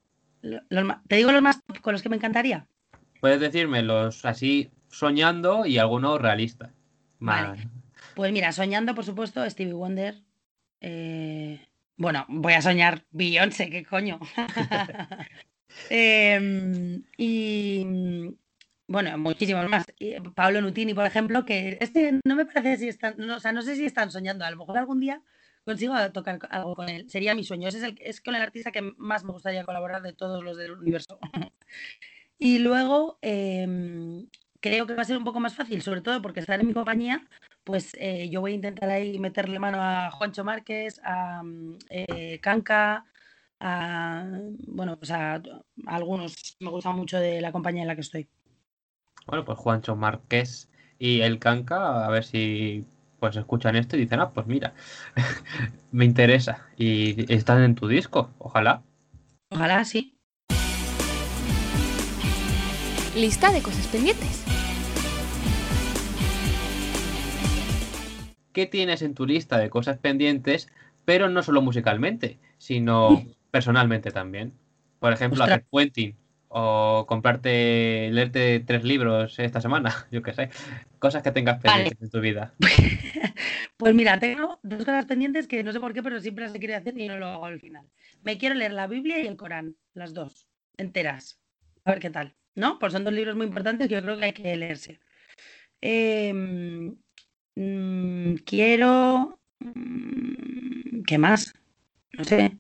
¿Te 1.07 1.17
digo 1.17 1.33
los 1.33 1.43
más 1.43 1.63
top 1.63 1.83
con 1.83 1.93
los 1.93 2.01
que 2.01 2.09
me 2.09 2.17
encantaría? 2.17 2.67
Puedes 3.21 3.41
decirme 3.41 3.83
los 3.83 4.25
así 4.25 4.71
soñando 4.89 5.67
y 5.67 5.77
algunos 5.77 6.19
realistas. 6.19 6.71
Vale. 7.19 7.69
Pues 8.15 8.33
mira, 8.33 8.53
soñando, 8.53 8.95
por 8.95 9.05
supuesto, 9.05 9.45
Stevie 9.51 9.75
Wonder. 9.75 10.23
Eh, 10.81 11.61
bueno, 11.99 12.25
voy 12.29 12.55
a 12.55 12.63
soñar 12.63 13.05
Beyoncé, 13.11 13.69
¿qué 13.69 13.85
coño? 13.85 14.19
Em, 15.91 17.05
y 17.19 17.85
bueno, 18.89 19.17
muchísimos 19.19 19.69
más. 19.69 19.87
Pablo 20.35 20.61
Nutini, 20.61 20.95
por 20.95 21.07
ejemplo, 21.07 21.45
que 21.45 21.79
este 21.81 22.21
no 22.25 22.37
me 22.37 22.47
parece 22.47 22.77
si 22.77 22.89
están, 22.89 23.15
no, 23.19 23.37
o 23.37 23.41
sea, 23.41 23.53
no 23.53 23.63
sé 23.63 23.77
si 23.77 23.85
están 23.85 24.11
soñando, 24.11 24.45
a 24.45 24.51
lo 24.51 24.57
mejor 24.57 24.79
algún 24.79 25.01
día 25.01 25.23
consigo 25.67 25.95
tocar 26.13 26.39
algo 26.51 26.77
con 26.77 26.89
él. 26.89 27.11
Sería 27.11 27.35
mi 27.35 27.45
sueño. 27.45 27.69
Ese 27.69 27.79
es, 27.79 27.85
el, 27.85 27.99
es 28.01 28.21
con 28.21 28.37
el 28.37 28.43
artista 28.43 28.71
que 28.71 28.83
más 28.99 29.25
me 29.25 29.33
gustaría 29.33 29.65
colaborar 29.65 30.01
de 30.03 30.13
todos 30.13 30.43
los 30.43 30.57
del 30.57 30.73
universo. 30.73 31.19
y 32.39 32.61
luego 32.61 33.19
em, 33.21 34.29
creo 34.61 34.87
que 34.87 34.95
va 34.95 35.03
a 35.03 35.05
ser 35.05 35.19
un 35.19 35.25
poco 35.25 35.41
más 35.41 35.55
fácil, 35.57 35.83
sobre 35.83 36.03
todo 36.03 36.23
porque 36.23 36.41
estar 36.41 36.61
en 36.61 36.69
mi 36.69 36.73
compañía, 36.73 37.27
pues 37.65 37.97
eh, 37.99 38.29
yo 38.31 38.41
voy 38.41 38.53
a 38.53 38.55
intentar 38.55 38.89
ahí 38.91 39.19
meterle 39.19 39.59
mano 39.59 39.79
a 39.81 40.11
Juancho 40.13 40.45
Márquez, 40.45 41.01
a 41.05 41.43
eh, 41.91 42.39
Canca, 42.41 43.05
a, 43.59 44.25
bueno, 44.69 44.97
pues 44.99 45.11
a, 45.11 45.35
a 45.35 45.43
algunos 45.87 46.57
me 46.61 46.71
gusta 46.71 46.93
mucho 46.93 47.19
de 47.19 47.41
la 47.41 47.53
compañía 47.53 47.83
en 47.83 47.89
la 47.89 47.97
que 47.97 48.03
estoy. 48.03 48.29
Bueno, 49.27 49.45
pues 49.45 49.59
Juancho 49.59 49.97
Márquez 49.97 50.69
y 51.01 51.23
el 51.23 51.41
Canca, 51.41 52.07
a 52.07 52.11
ver 52.11 52.23
si 52.23 52.85
pues 53.19 53.35
escuchan 53.35 53.75
esto 53.75 53.97
y 53.97 54.01
dicen, 54.01 54.21
ah, 54.21 54.31
pues 54.31 54.47
mira, 54.47 54.73
me 55.91 56.05
interesa. 56.05 56.69
Y 56.77 57.33
están 57.33 57.65
en 57.65 57.75
tu 57.75 57.89
disco, 57.89 58.31
ojalá. 58.39 58.85
Ojalá, 59.51 59.85
sí. 59.85 60.17
Lista 63.17 63.51
de 63.51 63.63
cosas 63.63 63.89
pendientes. 63.89 64.45
¿Qué 68.53 68.67
tienes 68.67 69.03
en 69.03 69.15
tu 69.15 69.27
lista 69.27 69.59
de 69.59 69.71
cosas 69.71 69.99
pendientes, 69.99 70.69
pero 71.05 71.29
no 71.29 71.43
solo 71.43 71.63
musicalmente, 71.63 72.39
sino 72.59 73.25
personalmente 73.51 74.13
también? 74.13 74.53
Por 75.01 75.13
ejemplo, 75.13 75.43
hacer 75.43 75.65
puenting 75.69 76.15
o 76.59 77.05
comprarte, 77.07 78.09
leerte 78.13 78.61
tres 78.61 78.83
libros 78.83 79.39
esta 79.39 79.61
semana, 79.61 80.07
yo 80.11 80.23
qué 80.23 80.33
sé, 80.33 80.49
cosas 80.99 81.23
que 81.23 81.31
tengas 81.31 81.61
pendientes 81.61 82.01
en 82.01 82.11
tu 82.11 82.21
vida. 82.21 82.55
Pues 83.79 83.95
mira, 83.95 84.19
tengo 84.19 84.59
dos 84.63 84.79
cosas 84.87 85.05
pendientes 85.05 85.47
que 85.47 85.63
no 85.63 85.71
sé 85.71 85.81
por 85.81 85.93
qué, 85.93 86.03
pero 86.03 86.19
siempre 86.19 86.47
las 86.47 86.55
he 86.55 86.59
querido 86.59 86.79
hacer 86.79 86.99
y 86.99 87.09
no 87.09 87.19
lo 87.19 87.27
hago 87.27 87.45
al 87.45 87.61
final. 87.61 87.85
Me 88.23 88.39
quiero 88.39 88.55
leer 88.55 88.73
la 88.73 88.87
Biblia 88.87 89.21
y 89.21 89.27
el 89.27 89.37
Corán, 89.37 89.77
las 89.93 90.15
dos, 90.15 90.49
enteras. 90.79 91.39
A 91.85 91.91
ver 91.91 92.01
qué 92.01 92.09
tal, 92.09 92.35
¿no? 92.55 92.79
Pues 92.79 92.95
son 92.95 93.05
dos 93.05 93.13
libros 93.13 93.37
muy 93.37 93.45
importantes 93.45 93.87
que 93.87 93.95
yo 93.95 94.01
creo 94.01 94.17
que 94.17 94.25
hay 94.25 94.33
que 94.33 94.57
leerse. 94.57 94.99
Em, 95.83 96.97
mm, 97.55 98.37
quiero... 98.47 99.39
Mm, 99.59 101.03
¿Qué 101.03 101.19
más? 101.19 101.53
No 102.13 102.25
sé. 102.25 102.57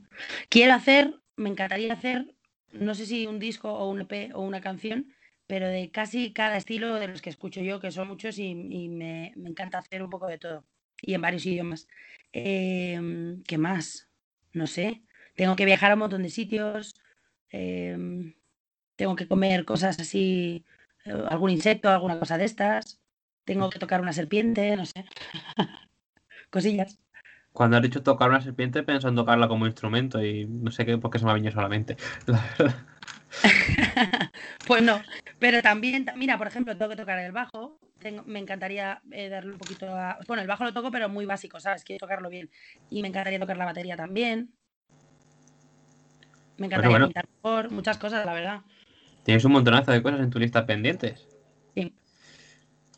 Quiero 0.50 0.74
hacer, 0.74 1.14
me 1.37 1.48
encantaría 1.48 1.94
hacer 1.94 2.36
no 2.80 2.94
sé 2.94 3.06
si 3.06 3.26
un 3.26 3.38
disco 3.38 3.72
o 3.72 3.90
un 3.90 4.02
EP 4.02 4.30
o 4.34 4.42
una 4.42 4.60
canción, 4.60 5.14
pero 5.46 5.68
de 5.68 5.90
casi 5.90 6.32
cada 6.32 6.56
estilo 6.56 6.96
de 6.96 7.08
los 7.08 7.22
que 7.22 7.30
escucho 7.30 7.60
yo, 7.60 7.80
que 7.80 7.90
son 7.90 8.08
muchos 8.08 8.38
y, 8.38 8.54
me, 8.54 9.32
encanta 9.36 9.78
hacer 9.78 10.02
un 10.02 10.10
poco 10.10 10.26
de 10.26 10.38
todo, 10.38 10.64
y 11.02 11.14
en 11.14 11.22
varios 11.22 11.46
idiomas. 11.46 11.88
Em, 12.32 13.42
¿Qué 13.44 13.58
más? 13.58 14.08
No 14.52 14.66
sé. 14.66 15.02
Tengo 15.36 15.56
que 15.56 15.64
viajar 15.64 15.90
a 15.90 15.94
un 15.94 16.00
montón 16.00 16.22
de 16.22 16.30
sitios, 16.30 16.94
em, 17.50 18.34
tengo 18.96 19.16
que 19.16 19.28
comer 19.28 19.64
cosas 19.64 19.98
así, 20.00 20.64
eh, 21.04 21.12
algún 21.28 21.50
insecto, 21.50 21.88
alguna 21.90 22.18
cosa 22.18 22.38
de 22.38 22.46
estas, 22.46 23.00
tengo 23.44 23.70
que 23.70 23.78
tocar 23.78 24.00
una 24.00 24.12
serpiente, 24.12 24.76
no 24.76 24.86
sé. 24.86 25.04
Cosillas. 26.50 26.98
Cuando 27.56 27.78
has 27.78 27.82
dicho 27.82 28.02
tocar 28.02 28.28
una 28.28 28.42
serpiente, 28.42 28.82
pensado 28.82 29.08
en 29.08 29.16
tocarla 29.16 29.48
como 29.48 29.66
instrumento 29.66 30.22
y 30.22 30.44
no 30.44 30.70
sé 30.70 30.84
qué, 30.84 30.98
por 30.98 31.10
qué 31.10 31.18
se 31.18 31.24
me 31.24 31.30
ha 31.30 31.34
venido 31.34 31.54
solamente. 31.54 31.96
La 32.26 32.44
verdad. 32.58 32.76
pues 34.66 34.82
no, 34.82 35.00
pero 35.38 35.62
también, 35.62 36.04
mira, 36.16 36.36
por 36.36 36.48
ejemplo, 36.48 36.76
tengo 36.76 36.90
que 36.90 36.96
tocar 36.96 37.18
el 37.18 37.32
bajo. 37.32 37.78
Tengo, 37.98 38.24
me 38.26 38.40
encantaría 38.40 39.00
eh, 39.10 39.30
darle 39.30 39.52
un 39.52 39.58
poquito 39.58 39.86
a. 39.88 40.18
Bueno, 40.28 40.42
el 40.42 40.48
bajo 40.48 40.64
lo 40.64 40.74
toco, 40.74 40.90
pero 40.90 41.08
muy 41.08 41.24
básico, 41.24 41.58
¿sabes? 41.58 41.82
Quiero 41.82 42.00
tocarlo 42.00 42.28
bien. 42.28 42.50
Y 42.90 43.00
me 43.00 43.08
encantaría 43.08 43.40
tocar 43.40 43.56
la 43.56 43.64
batería 43.64 43.96
también. 43.96 44.50
Me 46.58 46.66
encantaría 46.66 46.90
bueno. 46.90 47.06
pintar 47.06 47.24
mejor, 47.42 47.70
muchas 47.70 47.96
cosas, 47.96 48.26
la 48.26 48.34
verdad. 48.34 48.60
Tienes 49.22 49.46
un 49.46 49.52
montonazo 49.52 49.92
de 49.92 50.02
cosas 50.02 50.20
en 50.20 50.28
tu 50.28 50.38
lista 50.38 50.66
pendientes. 50.66 51.26
Sí. 51.74 51.94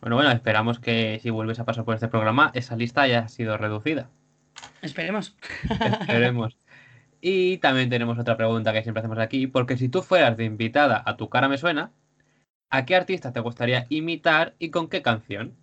Bueno, 0.01 0.17
bueno, 0.17 0.33
esperamos 0.33 0.81
que 0.81 1.21
si 1.23 1.31
vuelves 1.31 1.61
a 1.61 1.65
pasar 1.65 1.85
por 1.85 1.95
este 1.95 2.09
programa, 2.09 2.51
esa 2.55 2.75
lista 2.75 3.03
haya 3.03 3.29
sido 3.29 3.57
reducida. 3.57 4.11
Esperemos. 4.83 5.37
Esperemos. 6.01 6.57
Y 7.21 7.59
también 7.59 7.91
tenemos 7.91 8.19
otra 8.19 8.37
pregunta 8.37 8.73
que 8.73 8.83
siempre 8.83 9.01
hacemos 9.01 9.19
aquí, 9.19 9.47
porque 9.47 9.77
si 9.77 9.89
tú 9.89 10.03
fueras 10.03 10.37
de 10.37 10.45
invitada 10.45 11.03
a 11.05 11.17
Tu 11.17 11.29
cara 11.29 11.49
me 11.49 11.59
suena, 11.59 11.93
¿a 12.71 12.85
qué 12.85 12.95
artista 12.95 13.33
te 13.33 13.41
gustaría 13.41 13.87
imitar 13.89 14.55
y 14.59 14.71
con 14.71 14.89
qué 14.89 15.03
canción? 15.03 15.57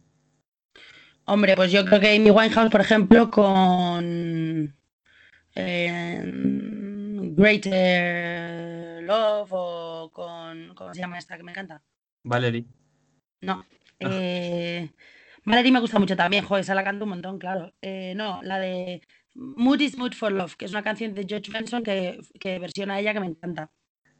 Hombre, 1.26 1.56
pues 1.56 1.72
yo 1.72 1.86
creo 1.86 2.00
que 2.00 2.16
Amy 2.16 2.30
Winehouse, 2.30 2.70
por 2.70 2.82
ejemplo, 2.82 3.32
con 3.32 4.76
eh, 5.56 6.22
Greater 7.38 9.02
Love 9.04 9.50
o 9.52 10.12
con. 10.14 10.76
¿Cómo 10.76 10.94
se 10.94 11.00
llama 11.00 11.18
esta 11.18 11.38
que 11.38 11.44
me 11.44 11.52
encanta? 11.52 11.82
Valerie. 12.24 12.66
No. 13.42 13.66
Eh, 14.00 14.90
Valerie 15.46 15.72
me 15.72 15.80
gusta 15.80 16.00
mucho 16.00 16.16
también, 16.16 16.44
joder, 16.44 16.64
esa 16.64 16.76
la 16.76 16.84
canto 16.84 17.06
un 17.06 17.12
montón, 17.12 17.38
claro. 17.38 17.74
Eh, 17.82 18.14
no, 18.16 18.42
la 18.42 18.60
de 18.60 19.02
Mood 19.36 19.80
is 19.80 19.98
Mood 19.98 20.14
for 20.14 20.32
Love, 20.32 20.56
que 20.56 20.66
es 20.66 20.72
una 20.72 20.84
canción 20.84 21.14
de 21.14 21.26
George 21.28 21.52
Benson 21.52 21.84
que, 21.84 22.20
que 22.40 22.58
versiona 22.58 23.00
ella 23.00 23.14
que 23.14 23.20
me 23.20 23.28
encanta. 23.28 23.70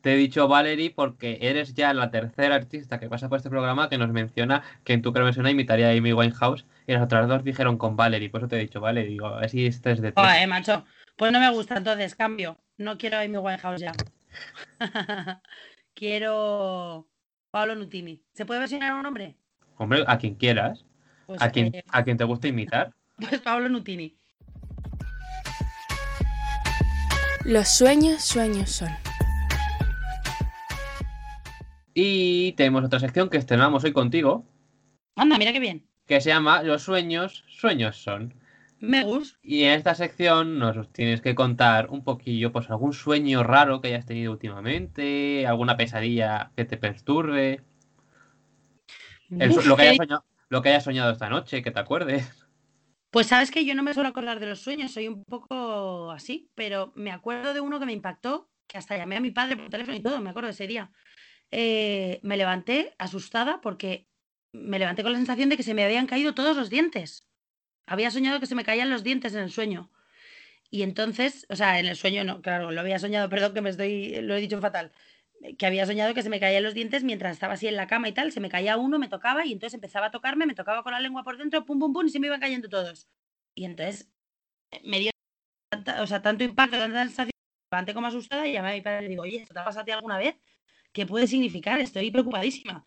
Te 0.02 0.14
he 0.14 0.18
dicho 0.18 0.48
Valerie 0.48 0.92
porque 0.92 1.40
eres 1.42 1.74
ya 1.74 1.92
la 1.92 2.12
tercera 2.12 2.54
artista 2.54 3.00
que 3.00 3.10
pasa 3.10 3.28
por 3.28 3.38
este 3.38 3.50
programa 3.50 3.90
que 3.90 3.98
nos 3.98 4.12
menciona 4.12 4.62
que 4.84 4.94
en 4.94 5.02
tu 5.02 5.12
suena 5.34 5.50
imitaría 5.50 5.88
a 5.88 5.98
Amy 5.98 6.14
Winehouse 6.14 6.68
y 6.86 6.94
las 6.94 7.02
otras 7.02 7.28
dos 7.28 7.44
dijeron 7.44 7.80
con 7.80 7.96
Valerie, 7.96 8.30
por 8.30 8.42
eso 8.42 8.48
te 8.48 8.58
he 8.58 8.60
dicho 8.60 8.80
Valerie, 8.80 9.10
digo, 9.10 9.26
a 9.26 9.40
ver 9.40 9.50
si 9.50 9.66
este 9.66 9.94
es 9.94 10.02
de 10.02 10.12
tres. 10.12 10.24
Joder, 10.24 10.48
macho. 10.48 10.86
Pues 11.16 11.32
no 11.32 11.40
me 11.40 11.50
gusta, 11.50 11.78
entonces 11.78 12.14
cambio. 12.14 12.56
No 12.78 13.00
quiero 13.00 13.18
a 13.18 13.22
Amy 13.22 13.38
Winehouse 13.38 13.82
ya. 13.82 13.94
quiero 15.96 17.08
Pablo 17.50 17.74
Nutini. 17.74 18.22
¿Se 18.34 18.46
puede 18.46 18.60
versionar 18.60 18.92
a 18.92 18.96
un 18.98 19.08
hombre? 19.08 19.38
Hombre, 19.78 20.04
a 20.06 20.20
quien 20.20 20.36
quieras, 20.36 20.86
Pues, 21.26 21.42
a 21.42 21.50
quien, 21.50 21.74
eh, 21.74 21.84
a 21.90 22.04
quien 22.04 22.18
te 22.18 22.24
guste 22.24 22.50
imitar. 22.50 22.94
pues 23.18 23.42
Pablo 23.42 23.70
Nutini. 23.70 24.18
Los 27.44 27.68
sueños, 27.68 28.24
sueños 28.24 28.72
son. 28.72 28.90
Y 31.94 32.54
tenemos 32.54 32.84
otra 32.84 33.00
sección 33.00 33.30
que 33.30 33.38
estrenamos 33.38 33.84
hoy 33.84 33.94
contigo, 33.94 34.46
Anda, 35.16 35.38
mira 35.38 35.54
qué 35.54 35.60
bien. 35.60 35.88
que 36.06 36.20
se 36.20 36.30
llama 36.30 36.62
Los 36.62 36.84
sueños, 36.84 37.46
sueños 37.48 37.96
son. 37.96 38.34
Me 38.80 39.04
gusta. 39.04 39.40
Y 39.42 39.64
en 39.64 39.74
esta 39.74 39.96
sección 39.96 40.60
nos 40.60 40.92
tienes 40.92 41.22
que 41.22 41.36
contar 41.36 41.90
un 41.90 42.04
poquillo, 42.04 42.52
pues 42.52 42.70
algún 42.70 42.94
sueño 42.94 43.44
raro 43.44 43.80
que 43.80 43.88
hayas 43.88 44.06
tenido 44.06 44.34
últimamente, 44.34 45.48
alguna 45.48 45.78
pesadilla 45.78 46.52
que 46.58 46.66
te 46.66 46.78
perturbe, 46.78 47.62
el 49.30 49.56
lo, 49.66 49.76
que 49.78 49.82
hayas 49.84 49.98
soñado, 49.98 50.26
lo 50.50 50.62
que 50.62 50.70
hayas 50.70 50.84
soñado 50.84 51.12
esta 51.12 51.30
noche, 51.30 51.62
que 51.62 51.72
te 51.72 51.80
acuerdes. 51.80 52.30
Pues 53.10 53.28
sabes 53.28 53.50
que 53.50 53.66
yo 53.66 53.76
no 53.76 53.84
me 53.84 53.94
suelo 53.94 54.10
acordar 54.10 54.40
de 54.40 54.48
los 54.48 54.60
sueños, 54.60 54.92
soy 54.92 55.08
un 55.08 55.24
poco 55.24 56.12
así, 56.12 56.52
pero 56.54 56.92
me 56.96 57.12
acuerdo 57.12 57.54
de 57.54 57.62
uno 57.62 57.80
que 57.80 57.86
me 57.86 57.94
impactó, 57.94 58.50
que 58.68 58.78
hasta 58.78 58.98
llamé 58.98 59.16
a 59.16 59.22
mi 59.22 59.32
padre 59.32 59.56
por 59.56 59.70
teléfono 59.70 59.96
y 59.96 60.02
todo, 60.02 60.20
me 60.20 60.32
acuerdo 60.32 60.48
de 60.48 60.54
ese 60.54 60.68
día. 60.68 60.92
Eh, 61.52 62.20
me 62.24 62.36
levanté 62.36 62.94
asustada 62.98 63.62
porque 63.62 64.08
me 64.52 64.80
levanté 64.80 65.04
con 65.04 65.12
la 65.12 65.18
sensación 65.18 65.50
de 65.50 65.58
que 65.58 65.64
se 65.64 65.74
me 65.74 65.84
habían 65.84 66.08
caído 66.08 66.34
todos 66.34 66.58
los 66.58 66.70
dientes. 66.70 67.26
Había 67.86 68.12
soñado 68.12 68.40
que 68.40 68.48
se 68.48 68.56
me 68.56 68.66
caían 68.66 68.90
los 68.90 69.04
dientes 69.04 69.34
en 69.34 69.42
el 69.42 69.52
sueño. 69.52 69.92
Y 70.70 70.82
entonces, 70.82 71.46
o 71.50 71.56
sea, 71.56 71.80
en 71.80 71.86
el 71.86 71.96
sueño 71.96 72.24
no, 72.24 72.42
claro, 72.42 72.72
lo 72.72 72.82
había 72.82 73.00
soñado, 73.00 73.30
perdón 73.30 73.54
que 73.54 73.62
me 73.62 73.70
estoy, 73.70 74.22
lo 74.22 74.36
he 74.36 74.42
dicho 74.42 74.60
fatal, 74.60 74.92
que 75.58 75.66
había 75.66 75.86
soñado 75.86 76.14
que 76.14 76.24
se 76.24 76.30
me 76.30 76.40
caían 76.40 76.64
los 76.64 76.74
dientes 76.74 77.04
mientras 77.04 77.34
estaba 77.34 77.54
así 77.54 77.68
en 77.68 77.76
la 77.76 77.88
cama 77.88 78.10
y 78.10 78.14
tal, 78.14 78.32
se 78.32 78.40
me 78.40 78.50
caía 78.50 78.78
uno, 78.78 79.00
me 79.00 79.10
tocaba 79.10 79.46
y 79.46 79.54
entonces 79.54 79.76
empezaba 79.76 80.08
a 80.08 80.12
tocarme, 80.12 80.46
me 80.46 80.56
tocaba 80.56 80.84
con 80.84 80.94
la 80.94 81.00
lengua 81.00 81.24
por 81.24 81.38
dentro, 81.38 81.66
pum, 81.66 81.80
pum, 81.80 81.94
pum, 81.94 82.06
y 82.08 82.10
se 82.10 82.20
me 82.20 82.28
iban 82.28 82.40
cayendo 82.40 82.70
todos. 82.70 83.08
Y 83.54 83.66
entonces 83.66 84.10
eh, 84.72 84.82
me 84.86 85.00
dio 85.00 85.12
tanta- 85.70 86.02
o 86.04 86.08
sea, 86.08 86.22
tanto 86.22 86.44
impacto, 86.44 86.78
tanta 86.78 87.04
sensación, 87.06 87.32
me 87.88 87.94
como 87.94 88.08
asustada 88.08 88.48
y 88.48 88.54
llamé 88.54 88.72
a 88.72 88.74
mi 88.76 88.82
padre 88.82 89.06
y 89.08 89.10
digo, 89.10 89.24
oye, 89.24 89.38
¿esto 89.38 89.54
te 89.54 89.60
ha 89.60 89.66
pasado 89.66 89.82
a 89.84 89.86
ti 89.86 89.92
alguna 89.92 90.18
vez? 90.18 90.36
¿Qué 90.94 91.06
puede 91.06 91.28
significar? 91.28 91.80
Estoy 91.82 92.12
preocupadísima. 92.12 92.86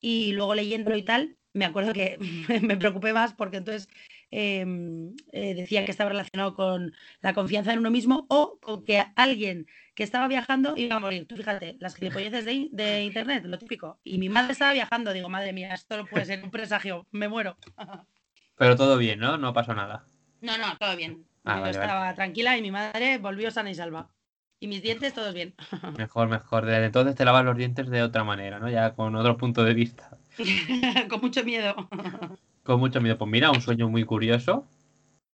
Y 0.00 0.32
luego 0.32 0.54
leyéndolo 0.54 0.96
y 0.96 1.04
tal, 1.04 1.38
me 1.52 1.64
acuerdo 1.64 1.92
que 1.92 2.18
me 2.62 2.76
preocupé 2.76 3.12
más 3.12 3.34
porque 3.34 3.58
entonces 3.58 3.88
em, 4.30 5.14
eh, 5.32 5.54
decía 5.54 5.84
que 5.84 5.90
estaba 5.90 6.10
relacionado 6.10 6.54
con 6.54 6.92
la 7.20 7.34
confianza 7.34 7.72
en 7.72 7.78
uno 7.80 7.90
mismo 7.90 8.26
o 8.28 8.58
con 8.60 8.84
que 8.84 9.04
alguien 9.16 9.66
que 9.94 10.02
estaba 10.04 10.28
viajando 10.28 10.74
iba 10.76 10.96
a 10.96 11.00
morir. 11.00 11.26
Tú 11.26 11.36
fíjate, 11.36 11.76
las 11.80 11.96
gilipolleces 11.96 12.44
de, 12.44 12.52
in- 12.52 12.68
de 12.72 13.02
internet, 13.02 13.44
lo 13.46 13.58
típico. 13.58 13.98
Y 14.04 14.18
mi 14.18 14.28
madre 14.28 14.52
estaba 14.52 14.72
viajando, 14.72 15.12
digo, 15.12 15.28
madre 15.28 15.52
mía, 15.52 15.74
esto 15.74 15.96
no 15.96 16.06
puede 16.06 16.24
ser 16.26 16.42
un 16.44 16.50
presagio, 16.50 17.06
me 17.10 17.28
muero. 17.28 17.56
Pero 18.56 18.76
todo 18.76 18.96
bien, 18.98 19.18
¿no? 19.20 19.38
No 19.38 19.52
pasó 19.52 19.74
nada. 19.74 20.06
No, 20.40 20.56
no, 20.58 20.76
todo 20.78 20.96
bien. 20.96 21.24
Ah, 21.44 21.56
Yo 21.56 21.60
vale, 21.62 21.78
vale. 21.78 21.84
estaba 21.86 22.14
tranquila 22.14 22.56
y 22.56 22.62
mi 22.62 22.70
madre 22.70 23.18
volvió 23.18 23.50
sana 23.50 23.70
y 23.70 23.74
salva. 23.74 24.08
Y 24.60 24.66
mis 24.66 24.82
dientes, 24.82 25.14
todos 25.14 25.34
bien. 25.34 25.54
Mejor, 25.96 26.28
mejor. 26.28 26.66
Desde 26.66 26.86
entonces 26.86 27.14
te 27.14 27.24
lavas 27.24 27.44
los 27.44 27.56
dientes 27.56 27.88
de 27.88 28.02
otra 28.02 28.24
manera, 28.24 28.58
¿no? 28.58 28.68
Ya 28.68 28.94
con 28.94 29.14
otro 29.14 29.36
punto 29.36 29.64
de 29.64 29.74
vista. 29.74 30.18
Con 31.08 31.20
mucho 31.20 31.44
miedo. 31.44 31.74
Con 32.62 32.80
mucho 32.80 33.00
miedo. 33.00 33.18
Pues 33.18 33.30
mira, 33.30 33.50
un 33.50 33.60
sueño 33.60 33.88
muy 33.88 34.04
curioso. 34.04 34.66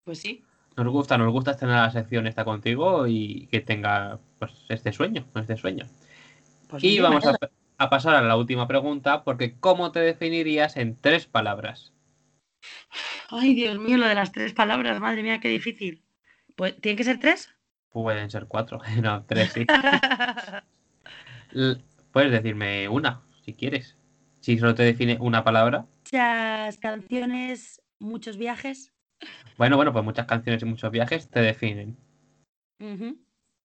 Pues 0.04 0.20
sí. 0.20 0.44
Nos 0.76 0.88
gusta, 0.88 1.18
nos 1.18 1.32
gusta 1.32 1.56
tener 1.56 1.76
la 1.76 1.92
sección 1.92 2.26
esta 2.26 2.46
contigo 2.46 3.06
y 3.08 3.48
que 3.48 3.62
tenga 3.62 4.20
pues 4.40 4.52
este 4.70 4.92
sueño, 4.92 5.26
este 5.36 5.56
sueño. 5.56 5.86
Pues 6.68 6.84
Y 6.84 7.00
vamos 7.00 7.26
a, 7.28 7.38
a 7.78 7.90
pasar 7.90 8.16
a 8.16 8.22
la 8.22 8.36
última 8.36 8.68
pregunta, 8.68 9.24
porque 9.24 9.56
¿cómo 9.60 9.92
te 9.92 10.00
definirías 10.00 10.76
en 10.78 11.00
tres 11.00 11.28
palabras? 11.28 11.94
Ay, 13.30 13.54
Dios 13.54 13.78
mío, 13.80 13.98
lo 13.98 14.08
de 14.08 14.16
las 14.16 14.32
tres 14.32 14.54
palabras, 14.54 15.00
madre 15.00 15.24
mía, 15.24 15.40
qué 15.40 15.50
difícil. 15.50 16.04
Pues, 16.56 16.80
¿tiene 16.80 16.96
que 16.96 17.04
ser 17.04 17.20
tres? 17.20 17.54
Pueden 17.90 18.30
ser 18.30 18.46
cuatro, 18.48 18.80
no, 19.02 19.24
tres 19.26 19.54
sí. 19.54 19.66
Puedes 22.12 22.32
decirme 22.32 22.88
una, 22.88 23.22
si 23.46 23.54
quieres. 23.54 23.98
Si 24.44 24.58
solo 24.58 24.76
te 24.76 24.84
define 24.84 25.18
una 25.22 25.42
palabra. 25.46 25.86
Muchas 26.04 26.78
canciones, 26.80 27.82
muchos 27.98 28.36
viajes. 28.36 28.92
Bueno, 29.58 29.78
bueno, 29.78 29.94
pues 29.94 30.04
muchas 30.04 30.26
canciones 30.26 30.62
y 30.62 30.66
muchos 30.66 30.92
viajes 30.92 31.30
te 31.30 31.40
definen. 31.40 31.96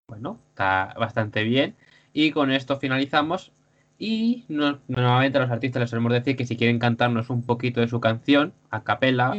Bueno, 0.08 0.38
está 0.50 0.94
bastante 0.96 1.42
bien. 1.42 1.74
Y 2.12 2.30
con 2.30 2.52
esto 2.52 2.78
finalizamos. 2.78 3.50
Y 3.98 4.44
no- 4.46 4.78
normalmente 4.86 5.38
a 5.38 5.40
los 5.40 5.50
artistas 5.50 5.80
les 5.80 5.90
solemos 5.90 6.12
decir 6.12 6.36
que 6.36 6.46
si 6.46 6.56
quieren 6.56 6.78
cantarnos 6.78 7.28
un 7.28 7.42
poquito 7.42 7.80
de 7.80 7.88
su 7.88 7.98
canción, 7.98 8.54
a 8.70 8.84
capela, 8.84 9.36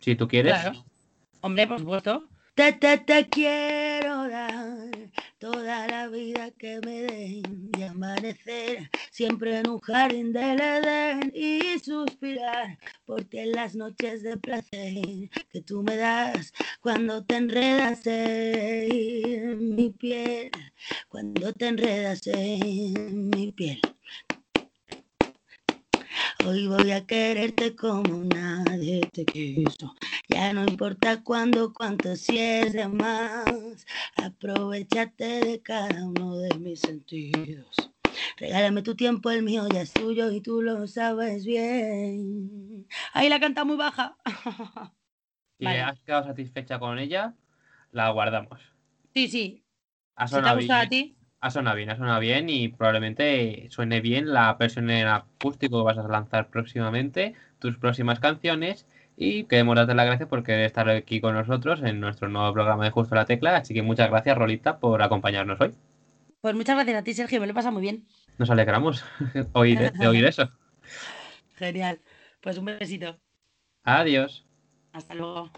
si 0.00 0.16
tú 0.16 0.26
quieres. 0.26 0.54
Claro. 0.54 0.84
Hombre, 1.40 1.68
por 1.68 1.78
supuesto. 1.78 2.28
Te, 2.56 2.72
te, 2.72 2.98
te 2.98 3.28
quiero 3.28 4.28
dar 4.28 4.65
la 6.06 6.12
vida 6.12 6.50
que 6.52 6.80
me 6.84 7.02
den 7.02 7.70
y 7.76 7.82
amanecer 7.82 8.90
siempre 9.10 9.58
en 9.58 9.68
un 9.68 9.80
jardín 9.80 10.32
del 10.32 10.60
Edén 10.60 11.32
y 11.34 11.80
suspirar 11.80 12.78
por 13.04 13.24
ti 13.24 13.38
en 13.38 13.52
las 13.52 13.74
noches 13.74 14.22
de 14.22 14.36
placer 14.36 15.30
que 15.50 15.62
tú 15.62 15.82
me 15.82 15.96
das 15.96 16.52
cuando 16.80 17.24
te 17.24 17.36
enredas 17.36 18.06
en 18.06 19.74
mi 19.74 19.90
piel, 19.90 20.50
cuando 21.08 21.52
te 21.52 21.66
enredas 21.68 22.24
en 22.28 23.28
mi 23.28 23.50
piel. 23.50 23.80
Hoy 26.46 26.68
voy 26.68 26.92
a 26.92 27.04
quererte 27.04 27.74
como 27.74 28.22
nadie 28.22 29.00
te 29.12 29.24
quiso. 29.24 29.96
Ya 30.28 30.52
no 30.52 30.64
importa 30.64 31.24
cuándo, 31.24 31.72
cuánto, 31.72 32.14
si 32.14 32.38
es 32.38 32.72
de 32.72 32.86
más. 32.86 33.84
Aprovechate 34.14 35.24
de 35.24 35.60
cada 35.60 36.06
uno 36.06 36.36
de 36.38 36.54
mis 36.58 36.80
sentidos. 36.82 37.90
Regálame 38.36 38.82
tu 38.82 38.94
tiempo, 38.94 39.30
el 39.30 39.42
mío 39.42 39.66
ya 39.68 39.80
es 39.82 39.92
tuyo 39.92 40.30
y 40.30 40.40
tú 40.40 40.62
lo 40.62 40.86
sabes 40.86 41.44
bien. 41.44 42.86
Ahí 43.12 43.28
la 43.28 43.40
canta 43.40 43.64
muy 43.64 43.76
baja. 43.76 44.16
Si 45.58 45.64
Vale. 45.64 45.80
has 45.82 46.00
quedado 46.00 46.24
satisfecha 46.24 46.78
con 46.78 46.98
ella, 46.98 47.34
la 47.90 48.10
guardamos. 48.10 48.60
Sí, 49.14 49.28
sí. 49.28 49.66
Si 50.24 50.40
te 50.42 50.48
ha 50.48 50.54
gustado 50.54 50.82
a 50.82 50.88
ti, 50.88 51.16
ha 51.46 51.50
sonado 51.50 51.76
bien, 51.76 51.90
ha 51.90 51.96
sonado 51.96 52.20
bien 52.20 52.48
y 52.48 52.68
probablemente 52.68 53.68
suene 53.70 54.00
bien 54.00 54.32
la 54.32 54.54
versión 54.54 54.90
en 54.90 55.06
acústico 55.06 55.78
que 55.78 55.84
vas 55.84 55.98
a 55.98 56.08
lanzar 56.08 56.48
próximamente, 56.48 57.34
tus 57.58 57.78
próximas 57.78 58.20
canciones 58.20 58.86
Y 59.16 59.44
queremos 59.44 59.76
darte 59.76 59.94
las 59.94 60.06
gracias 60.06 60.28
por 60.28 60.42
querer 60.42 60.66
estar 60.66 60.88
aquí 60.90 61.20
con 61.20 61.34
nosotros 61.34 61.80
en 61.82 62.00
nuestro 62.00 62.28
nuevo 62.28 62.52
programa 62.52 62.84
de 62.84 62.90
Justo 62.90 63.14
la 63.14 63.24
Tecla. 63.24 63.56
Así 63.56 63.72
que 63.72 63.82
muchas 63.82 64.10
gracias, 64.10 64.36
Rolita, 64.36 64.78
por 64.78 65.00
acompañarnos 65.02 65.58
hoy. 65.60 65.72
Pues 66.42 66.54
muchas 66.54 66.76
gracias 66.76 67.00
a 67.00 67.02
ti, 67.02 67.14
Sergio, 67.14 67.40
me 67.40 67.46
lo 67.46 67.54
pasa 67.54 67.70
muy 67.70 67.80
bien. 67.80 68.06
Nos 68.36 68.50
alegramos 68.50 69.04
oír, 69.52 69.90
de 69.92 70.06
oír 70.06 70.24
eso. 70.26 70.50
Genial. 71.56 72.00
Pues 72.42 72.58
un 72.58 72.66
besito. 72.66 73.18
Adiós. 73.84 74.44
Hasta 74.92 75.14
luego. 75.14 75.50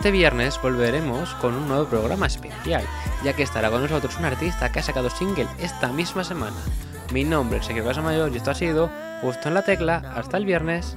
Este 0.00 0.12
viernes 0.12 0.58
volveremos 0.62 1.34
con 1.42 1.54
un 1.54 1.68
nuevo 1.68 1.84
programa 1.84 2.26
especial, 2.26 2.82
ya 3.22 3.34
que 3.34 3.42
estará 3.42 3.70
con 3.70 3.82
nosotros 3.82 4.16
un 4.16 4.24
artista 4.24 4.72
que 4.72 4.78
ha 4.78 4.82
sacado 4.82 5.10
single 5.10 5.46
esta 5.58 5.92
misma 5.92 6.24
semana. 6.24 6.56
Mi 7.12 7.22
nombre 7.22 7.58
es 7.58 7.66
Sergio 7.66 7.84
Casamayor 7.84 8.32
y 8.32 8.38
esto 8.38 8.50
ha 8.50 8.54
sido 8.54 8.90
Justo 9.20 9.48
en 9.48 9.54
la 9.54 9.62
Tecla. 9.62 10.02
Hasta 10.16 10.38
el 10.38 10.46
viernes. 10.46 10.96